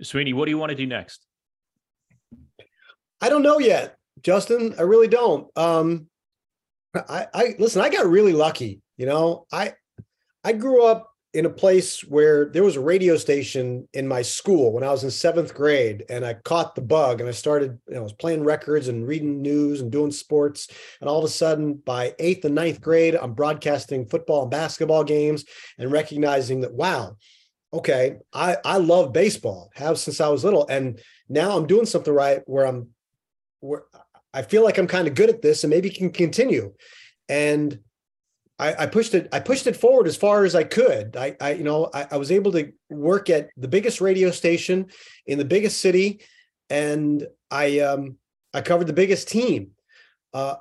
[0.00, 1.26] Sweeny, what do you want to do next?
[3.20, 4.74] I don't know yet, Justin.
[4.78, 5.46] I really don't.
[5.56, 6.08] Um,
[6.94, 7.82] I, I listen.
[7.82, 8.80] I got really lucky.
[8.96, 9.74] You know, I
[10.44, 14.72] I grew up in a place where there was a radio station in my school
[14.72, 17.78] when I was in seventh grade, and I caught the bug, and I started.
[17.88, 20.68] You know, I was playing records and reading news and doing sports,
[21.00, 25.04] and all of a sudden, by eighth and ninth grade, I'm broadcasting football and basketball
[25.04, 25.44] games,
[25.78, 27.16] and recognizing that wow,
[27.72, 32.12] okay, I I love baseball, have since I was little, and now I'm doing something
[32.12, 32.88] right where I'm
[33.60, 33.84] where
[34.34, 36.74] I feel like I'm kind of good at this and maybe can continue.
[37.28, 37.78] And
[38.58, 41.16] I, I pushed it, I pushed it forward as far as I could.
[41.16, 44.86] I, I you know, I, I was able to work at the biggest radio station
[45.26, 46.20] in the biggest city,
[46.70, 48.16] and I um
[48.54, 49.72] I covered the biggest team.
[50.32, 50.56] Uh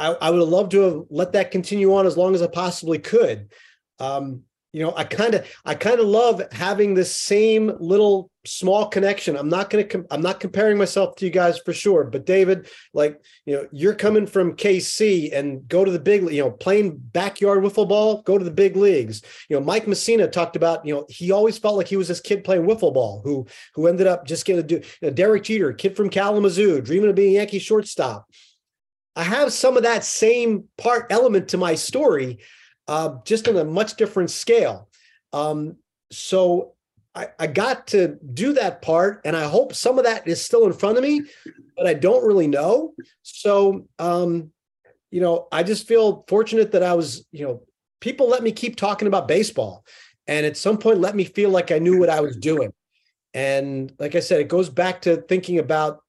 [0.00, 2.46] I, I would have loved to have let that continue on as long as I
[2.46, 3.52] possibly could.
[3.98, 8.86] Um, you know, I kind of I kind of love having this same little small
[8.86, 9.36] connection.
[9.36, 12.24] I'm not going to com- I'm not comparing myself to you guys for sure, but
[12.24, 16.52] David, like, you know, you're coming from KC and go to the big, you know,
[16.52, 19.22] playing backyard wiffle ball, go to the big leagues.
[19.48, 22.20] You know, Mike Mussina talked about, you know, he always felt like he was this
[22.20, 25.42] kid playing wiffle ball who who ended up just getting to do you know, Derek
[25.44, 28.28] Jeter, kid from Kalamazoo, dreaming of being a Yankee shortstop.
[29.16, 32.38] I have some of that same part element to my story,
[32.88, 34.88] uh, just on a much different scale.
[35.32, 35.76] Um,
[36.10, 36.74] so
[37.14, 40.66] I, I got to do that part, and I hope some of that is still
[40.66, 41.22] in front of me,
[41.76, 42.94] but I don't really know.
[43.22, 44.52] So, um,
[45.10, 47.62] you know, I just feel fortunate that I was, you know,
[48.00, 49.84] people let me keep talking about baseball,
[50.26, 52.72] and at some point, let me feel like I knew what I was doing.
[53.34, 56.00] And like I said, it goes back to thinking about,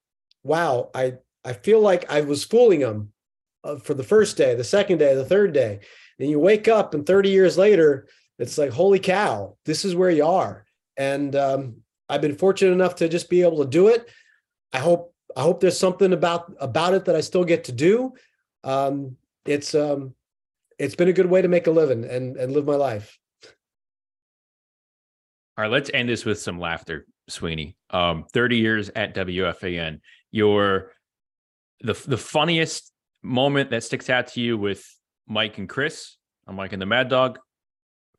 [0.43, 3.11] wow, I I feel like I was fooling them
[3.63, 5.79] uh, for the first day, the second day, the third day.
[6.21, 8.07] And you wake up, and 30 years later,
[8.37, 10.65] it's like, holy cow, this is where you are.
[10.95, 14.07] And um, I've been fortunate enough to just be able to do it.
[14.71, 18.13] I hope I hope there's something about about it that I still get to do.
[18.63, 20.13] Um, it's um,
[20.77, 23.17] it's been a good way to make a living and and live my life.
[25.57, 27.75] All right, let's end this with some laughter, Sweeny.
[27.89, 30.01] Um, 30 years at WFAN.
[30.31, 30.91] Your
[31.81, 32.91] the the funniest
[33.23, 34.85] moment that sticks out to you with
[35.27, 36.17] Mike and Chris,
[36.47, 37.39] I'm Mike and the Mad Dog.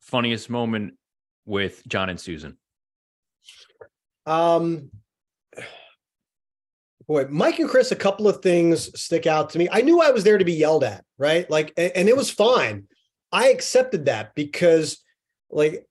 [0.00, 0.94] Funniest moment
[1.44, 2.56] with John and Suzyn.
[4.26, 4.90] Um,
[7.06, 9.68] boy, Mike and Chris, a couple of things stick out to me.
[9.70, 11.48] I knew I was there to be yelled at, right?
[11.50, 12.84] Like, and, it was fine.
[13.32, 14.98] I accepted that because,
[15.50, 15.86] like,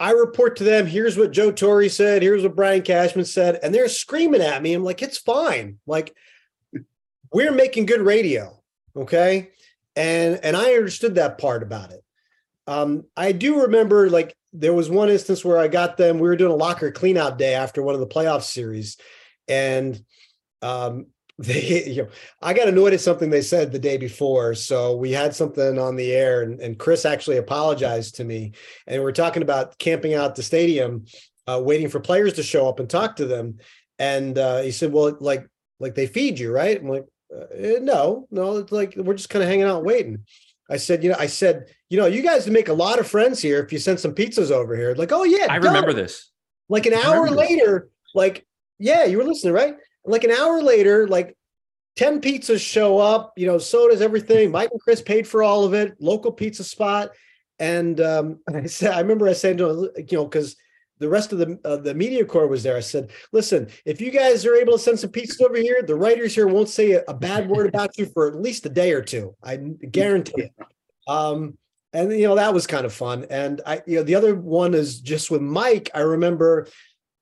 [0.00, 3.74] I report to them, here's what Joe Torre said, here's what Brian Cashman said, and
[3.74, 4.74] they're screaming at me.
[4.74, 5.78] I'm like, it's fine.
[5.86, 6.14] Like,
[7.32, 8.62] we're making good radio.
[8.96, 9.50] Okay.
[9.98, 12.02] And and I understood that part about it.
[12.68, 16.36] Um, I do remember like there was one instance where I got them, we were
[16.36, 18.96] doing a locker cleanout day after one of the playoff series.
[19.48, 20.02] And
[20.62, 21.06] um,
[21.38, 22.08] they, you know,
[22.40, 24.54] I got annoyed at something they said the day before.
[24.54, 28.52] So we had something on the air, and, and Chris actually apologized to me.
[28.86, 31.04] And we are talking about camping out the stadium,
[31.46, 33.58] uh, waiting for players to show up and talk to them.
[33.98, 35.46] And uh, he said, "Well, like,
[35.80, 37.04] like they feed you, right?" I'm like,
[37.34, 40.24] uh, "No, no, it's like we're just kind of hanging out waiting."
[40.70, 43.40] I said, you know, I said, you know, you guys make a lot of friends
[43.40, 44.94] here if you sent some pizzas over here.
[44.94, 45.72] Like, oh yeah, I done.
[45.72, 46.30] remember this.
[46.68, 48.46] Like an hour later, like,
[48.78, 49.76] yeah, you were listening, right?
[50.04, 51.36] Like an hour later, like
[51.96, 54.50] 10 pizzas show up, you know, sodas, everything.
[54.52, 57.10] Mike and Chris paid for all of it, local pizza spot.
[57.58, 60.56] And um, I said, I remember I said to him, you know, because
[60.98, 62.76] the rest of the uh, the media corps was there.
[62.76, 65.96] I said, listen, if you guys are able to send some pizzas over here, the
[65.96, 68.92] writers here won't say a, a bad word about you for at least a day
[68.92, 69.34] or two.
[69.42, 70.52] I guarantee it.
[71.06, 71.56] Um,
[71.92, 73.26] and you know that was kind of fun.
[73.30, 75.90] And I, you know, the other one is just with Mike.
[75.94, 76.68] I remember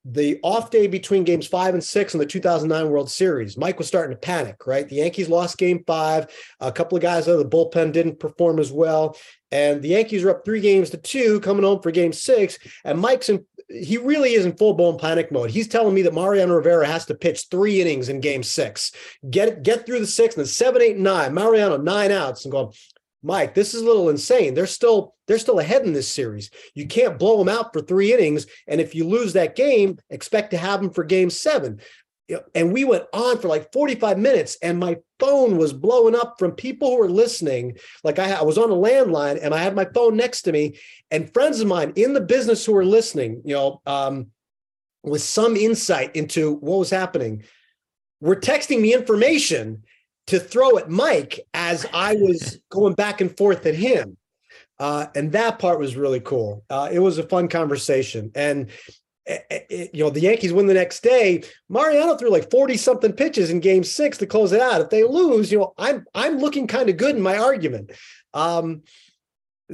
[0.09, 3.89] the off day between games five and six in the 2009 World Series, Mike was
[3.89, 4.89] starting to panic, right?
[4.89, 6.29] The Yankees lost game five.
[6.61, 9.17] A couple of guys out of the bullpen didn't perform as well.
[9.51, 12.59] And the Yankees are up three games to two coming home for game six.
[12.85, 15.51] And Mike's in, he really is in full blown panic mode.
[15.51, 18.93] He's telling me that Mariano Rivera has to pitch three innings in game six,
[19.29, 21.35] get, get through the six and then seven, eight, nine.
[21.35, 22.73] Mariano, nine outs and going,
[23.23, 24.55] Mike, this is a little insane.
[24.55, 26.51] They're still they're still ahead in this series.
[26.75, 30.53] You can't blow them out for three innings, and if you lose that game, expect
[30.53, 31.81] to have them for game seven.
[32.55, 36.53] And we went on for like 45 minutes, and my phone was blowing up from
[36.53, 37.77] people who were listening.
[38.03, 40.79] Like I, I was on a landline, and I had my phone next to me,
[41.11, 44.29] and friends of mine in the business who were listening, you know, um,
[45.05, 47.45] with some insight into what was happening,
[48.21, 49.85] were texting me information
[50.27, 54.17] to throw at Mike as I was going back and forth at him.
[54.79, 56.65] Uh, and that part was really cool.
[56.69, 58.31] Uh, it was a fun conversation.
[58.35, 58.71] And,
[59.27, 61.43] eh, eh, eh, you know, the Yankees win the next day.
[61.69, 64.81] Mariano threw like 40 something pitches in game six to close it out.
[64.81, 67.93] If they lose, you know, I'm, I'm looking kind of good in my argument.
[68.35, 68.83] Um,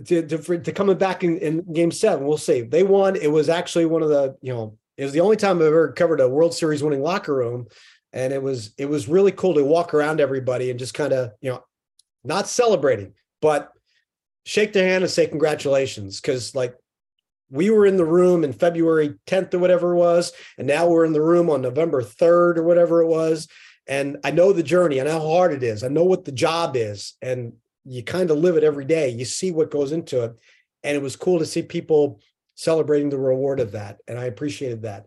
[0.06, 2.62] to, to, for, to coming back in, in game seven, we'll see.
[2.62, 3.14] They won.
[3.16, 5.92] It was actually one of the, you know, it was the only time I've ever
[5.92, 7.66] covered a World Series winning locker room
[8.12, 11.32] and it was it was really cool to walk around everybody and just kind of
[11.40, 11.62] you know
[12.24, 13.72] not celebrating but
[14.44, 16.74] shake their hand and say congratulations because like
[17.52, 21.04] we were in the room in february 10th or whatever it was and now we're
[21.04, 23.46] in the room on november 3rd or whatever it was
[23.86, 26.76] and i know the journey and how hard it is i know what the job
[26.76, 27.52] is and
[27.84, 30.36] you kind of live it every day you see what goes into it
[30.82, 32.20] and it was cool to see people
[32.54, 35.06] celebrating the reward of that and i appreciated that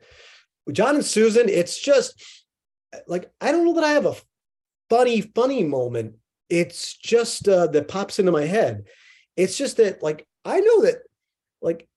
[0.71, 2.21] john and suzyn it's just
[3.07, 4.15] like I don't know that I have a
[4.89, 6.15] funny, funny moment.
[6.49, 8.85] It's just uh, that pops into my head.
[9.35, 10.97] It's just that like I know that
[11.61, 11.87] like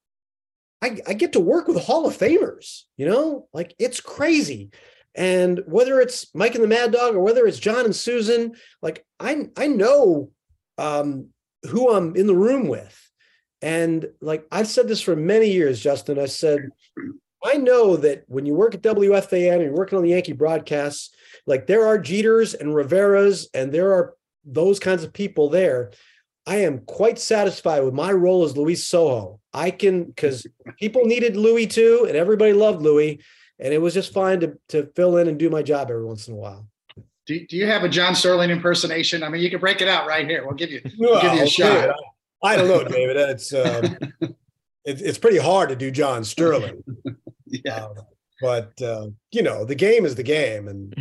[0.80, 4.70] I, I get to work with Hall of Famers, you know, like it's crazy.
[5.14, 9.04] And whether it's Mike and the Mad Dog or whether it's John and Suzyn, like
[9.18, 10.30] I I know
[10.76, 11.28] um,
[11.64, 12.96] who I'm in the room with.
[13.60, 16.18] And like I've said this for many years, Justin.
[16.18, 16.70] I said
[17.44, 21.10] I know that when you work at WFAN and you're working on the Yankee broadcasts,
[21.46, 24.14] like there are Jeters and Riveras and there are
[24.44, 25.92] those kinds of people there.
[26.46, 29.38] I am quite satisfied with my role as Luis Sojo.
[29.58, 30.46] I can because
[30.78, 33.20] people needed Louis too, and everybody loved Louis,
[33.58, 36.28] and it was just fine to to fill in and do my job every once
[36.28, 36.68] in a while.
[37.26, 39.22] Do, do you have a John Sterling impersonation?
[39.22, 40.46] I mean, you can break it out right here.
[40.46, 41.94] We'll give you we'll give you a shot.
[42.42, 43.16] I don't know, David.
[43.16, 43.96] It's um,
[44.84, 46.84] it, it's pretty hard to do John Sterling.
[47.46, 47.86] yeah.
[47.86, 47.94] Um,
[48.40, 50.94] but uh, you know, the game is the game, and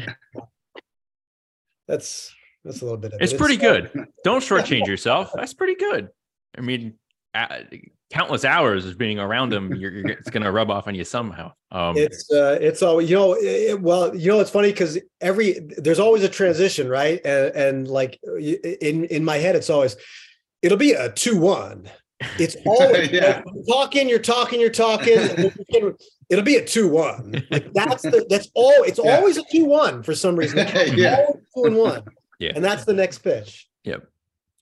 [1.87, 2.33] that's
[2.65, 3.39] that's a little bit of it's it.
[3.39, 3.91] pretty it's, good.
[3.97, 5.31] Uh, Don't shortchange yourself.
[5.35, 6.09] That's pretty good.
[6.57, 6.95] I mean,
[7.33, 7.59] uh,
[8.11, 11.03] countless hours of being around them, you're, you're it's going to rub off on you
[11.03, 11.51] somehow.
[11.71, 13.33] Um, it's uh, it's all you know.
[13.39, 17.19] It, well, you know, it's funny because every there's always a transition, right?
[17.25, 19.97] And, and like in in my head, it's always
[20.61, 21.89] it'll be a two one
[22.39, 23.41] It's always Yeah.
[23.45, 25.17] like, you're talking, you're talking, you're talking.
[25.17, 25.95] and then you can-
[26.29, 27.41] It'll be a two-one.
[27.49, 28.83] Like that's the that's all.
[28.83, 29.15] It's Yeah.
[29.15, 30.57] always a two-one for some reason.
[30.93, 31.25] Yeah.
[31.55, 32.03] two and one.
[32.39, 32.51] Yeah.
[32.55, 33.69] and that's the next pitch.
[33.85, 34.03] Yep,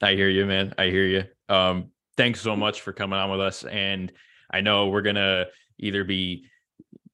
[0.01, 0.75] I hear you, man.
[0.77, 1.23] I hear you.
[1.49, 3.63] Um, thanks so much for coming on with us.
[3.63, 4.11] And
[4.51, 5.45] I know we're gonna
[5.79, 6.45] either be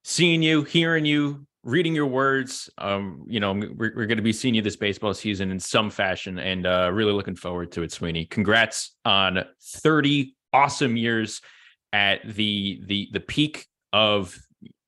[0.03, 2.69] seeing you, hearing you, reading your words.
[2.77, 6.39] Um, you know, we're, we're gonna be seeing you this baseball season in some fashion,
[6.39, 8.25] and uh, really looking forward to it, Sweeny.
[8.25, 11.41] Congrats on 30 awesome years
[11.93, 14.37] at the the the peak of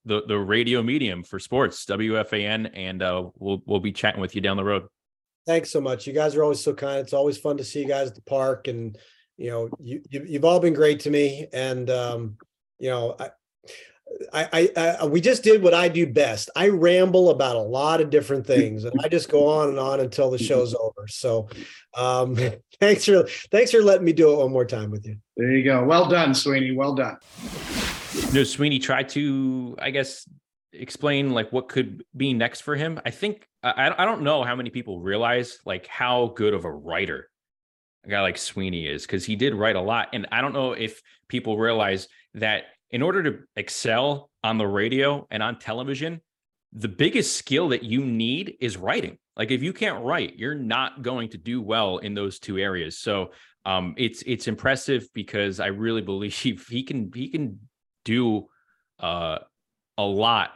[0.06, 4.42] the the radio medium for sports, WFAN, and uh, we'll we'll be chatting with you
[4.42, 4.84] down the road.
[5.46, 6.08] Thanks so much.
[6.08, 7.00] You guys are always so kind.
[7.00, 8.98] It's always fun to see you guys at the park, and
[9.38, 11.48] you know, you, you you've all been great to me.
[11.54, 12.38] And um,
[12.80, 13.30] you know, I,
[14.32, 16.50] I, I, I, we just did what I do best.
[16.56, 20.00] I ramble about a lot of different things, and I just go on and on
[20.00, 21.08] until the show's over.
[21.08, 21.50] So,
[21.96, 22.36] um,
[22.80, 25.18] thanks for thanks for letting me do it one more time with you.
[25.38, 25.84] There you go.
[25.84, 26.76] Well done, Sweeny.
[26.76, 27.18] Well done.
[28.32, 30.30] no sweeny tried to i guess
[30.72, 34.56] explain like what could be next for him i think i, I don't know how
[34.56, 37.30] many people realize like how good of a writer
[38.06, 40.74] a guy like sweeny is because he did write a lot and i don't know
[40.74, 46.22] if people realize that in order to excel on the radio and on television
[46.74, 49.20] the biggest skill that you need is writing.
[49.38, 52.98] Like if you can't write you're not going to do well in those two areas.
[52.98, 53.32] So
[53.66, 57.60] um it's it's impressive because i really believe he can he can
[58.04, 58.48] do
[59.00, 59.40] uh,
[59.98, 60.52] a lot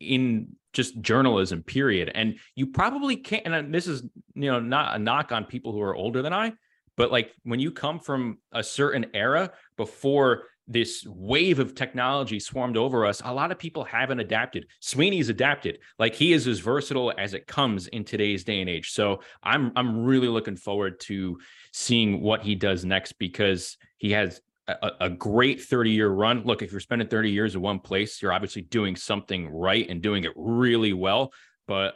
[0.00, 2.10] in just journalism period.
[2.14, 4.02] And you probably can't and uh, this is
[4.34, 6.52] you know not a knock on people who are older than i
[6.96, 12.76] but like when you come from a certain era before this wave of technology swarmed
[12.76, 14.66] over us a lot of people haven't adapted.
[14.80, 15.78] Sweeny's adapted.
[15.98, 18.90] Like he is as versatile as it comes in today's day and age.
[18.90, 21.38] So i'm i'm really looking forward to
[21.72, 26.42] seeing what he does next because he has a, a great 30 year run.
[26.44, 30.02] Look, if you're spending 30 years in one place, you're obviously doing something right and
[30.02, 31.32] doing it really well.
[31.66, 31.94] But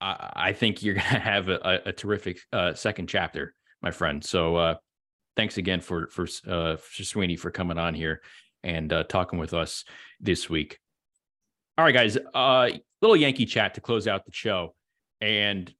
[0.00, 4.24] I, I think you're going to have a, a terrific uh, second chapter, my friend.
[4.24, 4.74] So uh,
[5.36, 8.22] thanks again for for uh, for Sweeny for coming on here
[8.62, 9.84] and uh, talking with us
[10.20, 10.78] this week.
[11.76, 12.70] All right, guys, uh,
[13.02, 14.74] little Yankee chat to close out the show,
[15.20, 15.72] and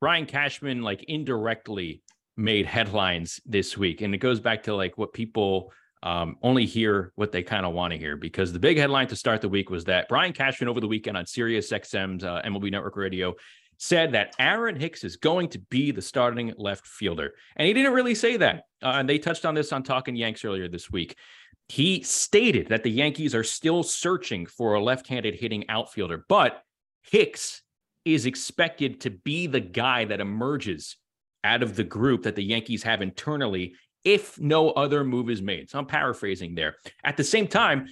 [0.00, 2.02] Brian Cashman like indirectly
[2.36, 5.72] made headlines this week and it goes back to like what people
[6.02, 9.16] um, only hear what they kind of want to hear because the big headline to
[9.16, 12.70] start the week was that Brian Cashman over the weekend on Sirius XM's uh, MLB
[12.70, 13.34] Network Radio
[13.78, 17.34] said that Aaron Hicks is going to be the starting left fielder.
[17.56, 18.64] And he didn't really say that.
[18.82, 21.16] Uh, and they touched on this on Talking Yanks earlier this week.
[21.68, 26.62] He stated that the Yankees are still searching for a left handed hitting outfielder, but
[27.02, 27.62] Hicks
[28.04, 30.96] is expected to be the guy that emerges
[31.44, 33.74] out of the group that the Yankees have internally
[34.04, 35.70] if no other move is made.
[35.70, 36.76] So I'm paraphrasing there.
[37.04, 37.86] At the same time,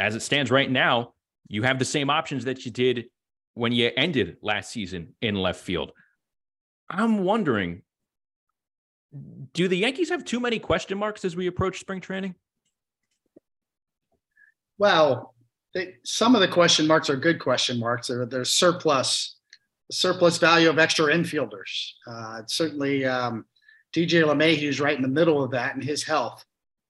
[0.00, 1.14] as it stands right now,
[1.48, 3.06] you have the same options that you did
[3.54, 5.92] when you ended last season in left field.
[6.88, 7.82] I'm wondering
[9.52, 12.34] do the Yankees have too many question marks as we approach spring training?
[14.78, 15.34] Well,
[15.74, 18.08] they, some of the question marks are good question marks.
[18.08, 19.36] They're, they're surplus
[19.92, 21.92] surplus value of extra infielders.
[22.06, 23.44] Uh, certainly, um,
[23.94, 26.44] DJ is right in the middle of that, and his health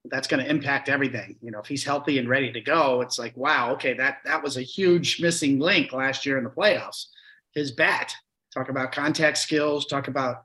[0.07, 1.37] that's going to impact everything.
[1.41, 4.43] You know, if he's healthy and ready to go, it's like, wow, okay, that that
[4.43, 7.07] was a huge missing link last year in the playoffs.
[7.55, 8.15] His bat.
[8.53, 9.87] Talk about contact skills.
[9.87, 10.45] Talk about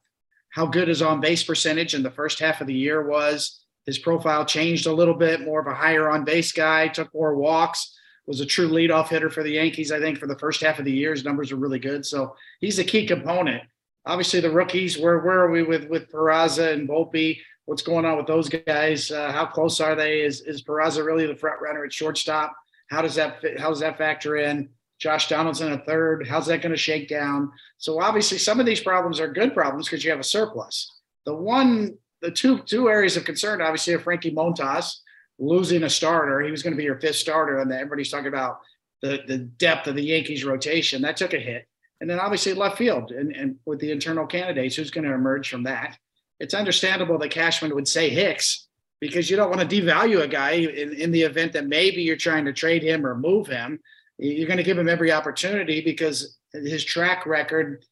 [0.50, 3.62] how good his on base percentage in the first half of the year was.
[3.86, 6.88] His profile changed a little bit, more of a higher on base guy.
[6.88, 7.97] Took more walks
[8.28, 9.92] was a true leadoff hitter for the Yankees.
[9.92, 12.06] I think for the first half of the year, his numbers are really good.
[12.06, 13.64] So he's a key component.
[14.06, 14.98] Obviously, the rookies.
[14.98, 17.40] Where where are we with with Peraza and Volpe?
[17.66, 19.12] What's going on with those guys?
[19.12, 20.22] Uh, how close are they?
[20.22, 22.56] Is is Peraza really the front runner at shortstop?
[22.90, 24.70] How does that fit, how does that factor in?
[25.00, 26.28] Josh Donaldson a third.
[26.28, 27.52] How's that going to shake down?
[27.78, 30.92] So obviously, some of these problems are good problems because you have a surplus.
[31.26, 35.02] The one, the two two areas of concern, obviously, are Frankie Montas
[35.40, 36.42] losing a starter.
[36.42, 38.60] He was going to be your fifth starter, and everybody's talking about
[39.02, 41.02] the the depth of the Yankees rotation.
[41.02, 41.68] That took a hit.
[42.00, 45.50] And then obviously left field and, and with the internal candidates, who's going to emerge
[45.50, 45.98] from that?
[46.40, 48.68] It's understandable that Cashman would say Hicks
[49.00, 52.16] because you don't want to devalue a guy in, in the event that maybe you're
[52.16, 53.80] trying to trade him or move him.
[54.20, 57.84] You're going to give him every opportunity because his track record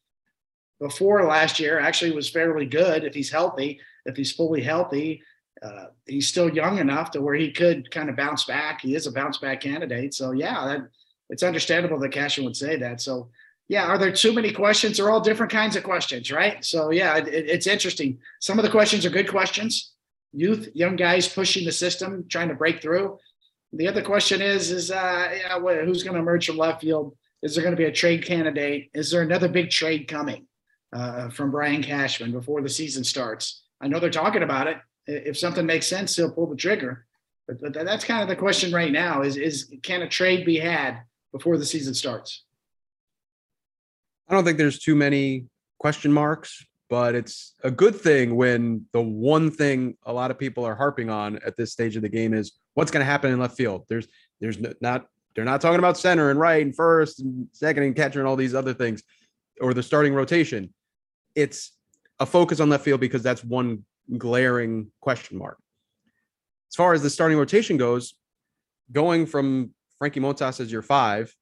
[0.80, 5.22] before last year actually was fairly good if he's healthy, if he's fully healthy.
[5.62, 8.80] Uh, he's still young enough to where he could kind of bounce back.
[8.80, 10.14] He is a bounce back candidate.
[10.14, 10.88] So yeah, that,
[11.30, 13.00] it's understandable that Cashman would say that.
[13.00, 13.30] So
[13.68, 14.96] yeah, are there too many questions?
[14.96, 16.64] They're all different kinds of questions, right?
[16.64, 18.18] So yeah, it, it's interesting.
[18.40, 19.92] Some of the questions are good questions.
[20.32, 23.18] youth, young guys pushing the system, trying to break through.
[23.72, 27.16] The other question is, is uh, yeah, who's going to emerge from left field?
[27.42, 28.90] Is there going to be a trade candidate?
[28.94, 30.46] Is there another big trade coming
[30.94, 33.62] uh, from Brian Cashman before the season starts?
[33.80, 34.78] I know they're talking about it.
[35.06, 37.06] If something makes sense, he'll pull the trigger.
[37.46, 40.58] But, but that's kind of the question right now: is is can a trade be
[40.58, 41.02] had
[41.32, 42.44] before the season starts?
[44.28, 45.46] I don't think there's too many
[45.78, 50.64] question marks, but it's a good thing when the one thing a lot of people
[50.64, 53.38] are harping on at this stage of the game is what's going to happen in
[53.38, 53.84] left field.
[53.88, 54.08] There's
[54.40, 58.18] there's not they're not talking about center and right and first and second and catcher
[58.18, 59.02] and all these other things
[59.60, 60.72] or the starting rotation.
[61.34, 61.72] It's
[62.18, 63.84] a focus on left field because that's one
[64.16, 65.58] glaring question mark.
[66.70, 68.14] As far as the starting rotation goes,
[68.92, 71.34] going from Frankie Montas as your five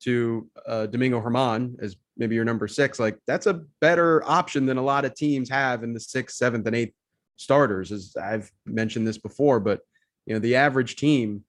[0.00, 4.76] to uh, Domingo Germán as maybe your number six, like that's a better option than
[4.76, 6.94] a lot of teams have in the sixth, seventh, and eighth
[7.36, 7.92] starters.
[7.92, 9.80] As I've mentioned this before, but
[10.26, 11.44] you know, the average team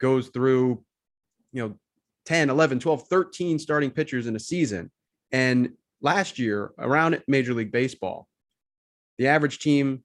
[0.00, 0.84] goes through,
[1.52, 1.74] you know,
[2.26, 4.90] 10, 11, 12, 13 starting pitchers in a season.
[5.32, 8.28] And last year, around Major League Baseball,
[9.22, 10.02] the average team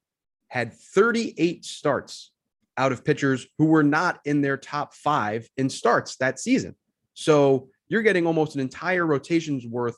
[0.48, 2.32] had 38 starts
[2.78, 6.76] out of pitchers who were not in their top five in starts that season.
[7.16, 9.98] So you're getting almost an entire rotation's worth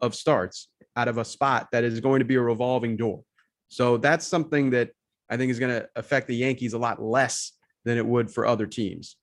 [0.00, 3.22] of starts out of a spot that is going to be a revolving door.
[3.68, 4.92] So that's something that
[5.28, 7.52] I think is going to affect the Yankees a lot less
[7.84, 9.16] than it would for other teams.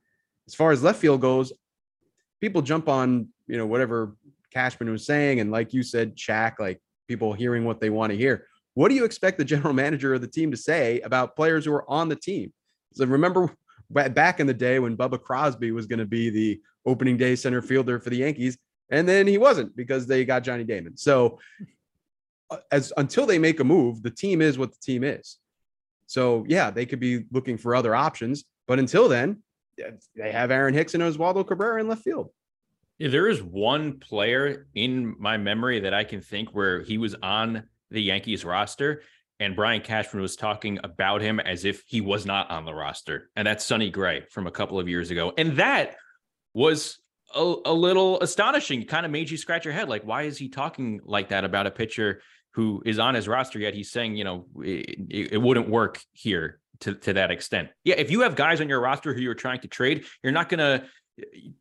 [0.45, 1.51] As far as left field goes,
[2.39, 4.15] people jump on, you know, whatever
[4.53, 5.39] Cashman was saying.
[5.39, 8.45] And like you said, Shaq, like people hearing what they want to hear.
[8.77, 11.73] What do you expect the general manager of the team to say about players who
[11.73, 12.53] are on the team?
[12.93, 13.49] So remember
[13.89, 17.63] back in the day when Bubba Crosby was going to be the opening day center
[17.63, 18.55] fielder for the Yankees,
[18.91, 20.95] and then he wasn't because they got Johnny Damon.
[20.95, 21.39] So
[22.51, 25.39] uh, as until they make a move, the team is what the team is.
[26.05, 29.41] So yeah, they could be looking for other options, but until then,
[30.15, 32.29] they have Aaron Hicks and Oswaldo Cabrera in left field.
[32.99, 37.15] Yeah, there is one player in my memory that I can think where he was
[37.23, 39.01] on the Yankees roster
[39.39, 43.29] and Brian Cashman was talking about him as if he was not on the roster.
[43.35, 45.33] And that's Sonny Gray from a couple of years ago.
[45.37, 45.95] And that
[46.53, 46.99] was
[47.35, 48.83] a, a little astonishing.
[48.85, 49.89] Kind of made you scratch your head.
[49.89, 52.21] Like, why is he talking like that about a pitcher
[52.53, 53.75] who is on his roster yet?
[53.75, 57.69] He's saying, you know, it, it wouldn't work here to, to that extent.
[57.83, 57.95] Yeah.
[57.95, 60.59] If you have guys on your roster who you're trying to trade, you're not going
[60.59, 60.87] to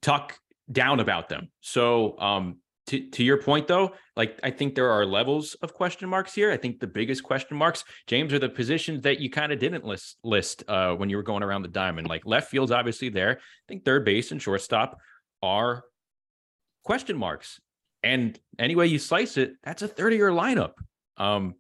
[0.00, 0.38] talk
[0.70, 1.50] down about them.
[1.60, 2.56] So, um,
[2.89, 6.53] to, to your point though, like I think there are levels of question marks here.
[6.53, 9.84] I think the biggest question marks, James, are the positions that you kind of didn't
[9.84, 12.09] list list uh, when you were going around the diamond.
[12.09, 13.39] Like left field's obviously there.
[13.39, 14.99] I think third base and shortstop
[15.43, 15.84] are
[16.84, 17.61] question marks.
[18.03, 20.74] And any way you slice it, that's a 30-year lineup.
[21.16, 21.57] Um,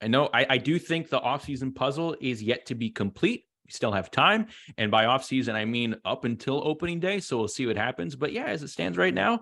[0.00, 3.44] I know I, I do think the offseason puzzle is yet to be complete.
[3.66, 4.46] We still have time.
[4.76, 7.18] And by offseason, I mean up until opening day.
[7.18, 8.14] So we'll see what happens.
[8.14, 9.40] But yeah, as it stands right now,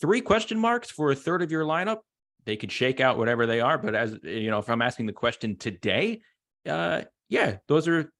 [0.00, 1.98] three question marks for a third of your lineup.
[2.44, 3.78] They could shake out whatever they are.
[3.78, 6.22] But as you know, if I'm asking the question today,
[6.66, 8.10] uh, yeah, those are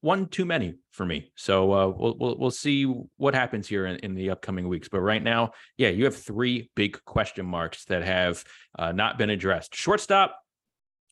[0.00, 1.30] one too many for me.
[1.36, 2.84] So uh, we'll, we'll we'll see
[3.16, 4.88] what happens here in, in, the upcoming weeks.
[4.88, 8.44] But right now, yeah, you have three big question marks that have
[8.78, 9.74] uh, not been addressed.
[9.74, 10.38] Shortstop,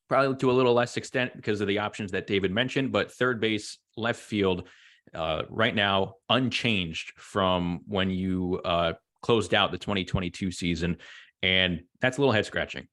[0.09, 2.93] probably to a little less extent because of the options that David mentioned.
[2.93, 4.67] But third base, left field,
[5.15, 10.99] uh, right now unchanged from when you uh, closed out the 2022 season.
[11.43, 12.89] And that's a little head scratching.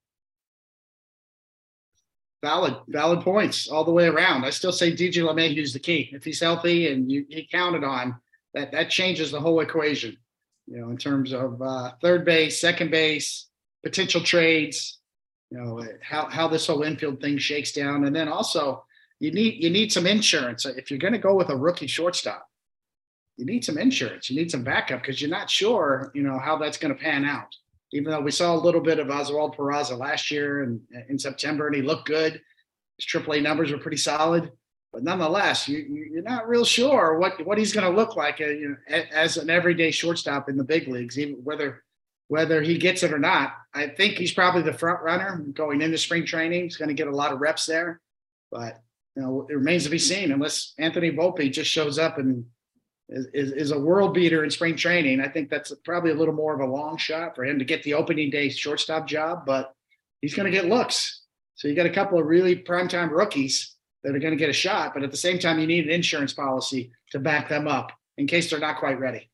[2.44, 4.44] Valid, valid points all the way around.
[4.44, 6.10] I still say DJ LeMahieu's the key.
[6.12, 8.20] If he's healthy and you he counted on,
[8.54, 10.18] that that changes the whole equation.
[10.68, 13.48] You know, in terms of uh, third base, second base,
[13.82, 15.00] potential trades.
[15.52, 18.84] You know how how this whole infield thing shakes down, and then also
[19.20, 22.50] you need you need some insurance if you're going to go with a rookie shortstop
[23.38, 24.30] you need some insurance.
[24.30, 27.26] You need some backup because you're not sure, you know, how that's going to pan
[27.26, 27.48] out.
[27.92, 31.68] Even though we saw a little bit of Oswald Peraza last year and in September,
[31.68, 32.42] and he looked good.
[32.98, 34.52] His AAA numbers were pretty solid,
[34.92, 35.80] but nonetheless, you,
[36.12, 39.38] you're not real sure what what he's going to look like, uh, you know, as
[39.38, 41.84] an everyday shortstop in the big leagues, even whether
[42.28, 43.54] whether he gets it or not.
[43.74, 46.64] I think he's probably the front runner going into spring training.
[46.64, 48.00] He's going to get a lot of reps there,
[48.52, 48.82] but
[49.16, 52.46] you know, it remains to be seen unless Anthony Volpe just shows up and
[53.10, 55.20] is, is, a world beater in spring training.
[55.20, 57.84] I think that's probably a little more of a long shot for him to get
[57.84, 59.74] the opening day shortstop job, but
[60.22, 61.22] he's going to get looks.
[61.56, 64.54] So you got a couple of really primetime rookies that are going to get a
[64.54, 67.92] shot, but at the same time, you need an insurance policy to back them up
[68.18, 69.30] in case they're not quite ready.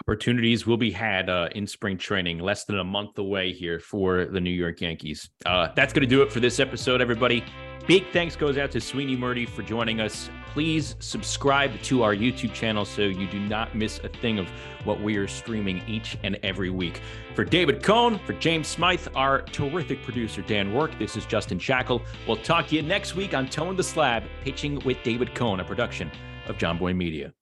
[0.00, 4.26] Opportunities will be had uh, in spring training, less than a month away here for
[4.26, 5.30] the New York Yankees.
[5.46, 7.42] Uh, that's going to do it for this episode, everybody.
[7.86, 10.28] Big thanks goes out to Sweeny Murti for joining us.
[10.52, 14.48] Please subscribe to our YouTube channel so you do not miss a thing of
[14.84, 17.00] what we are streaming each and every week.
[17.34, 22.02] For David Cone, for James Smythe, our terrific producer Dan Work, this is Justin Shackil.
[22.26, 25.64] We'll talk to you next week on Toeing the Slab, pitching with David Cone, a
[25.64, 26.10] production
[26.48, 27.32] of Jomboy Media.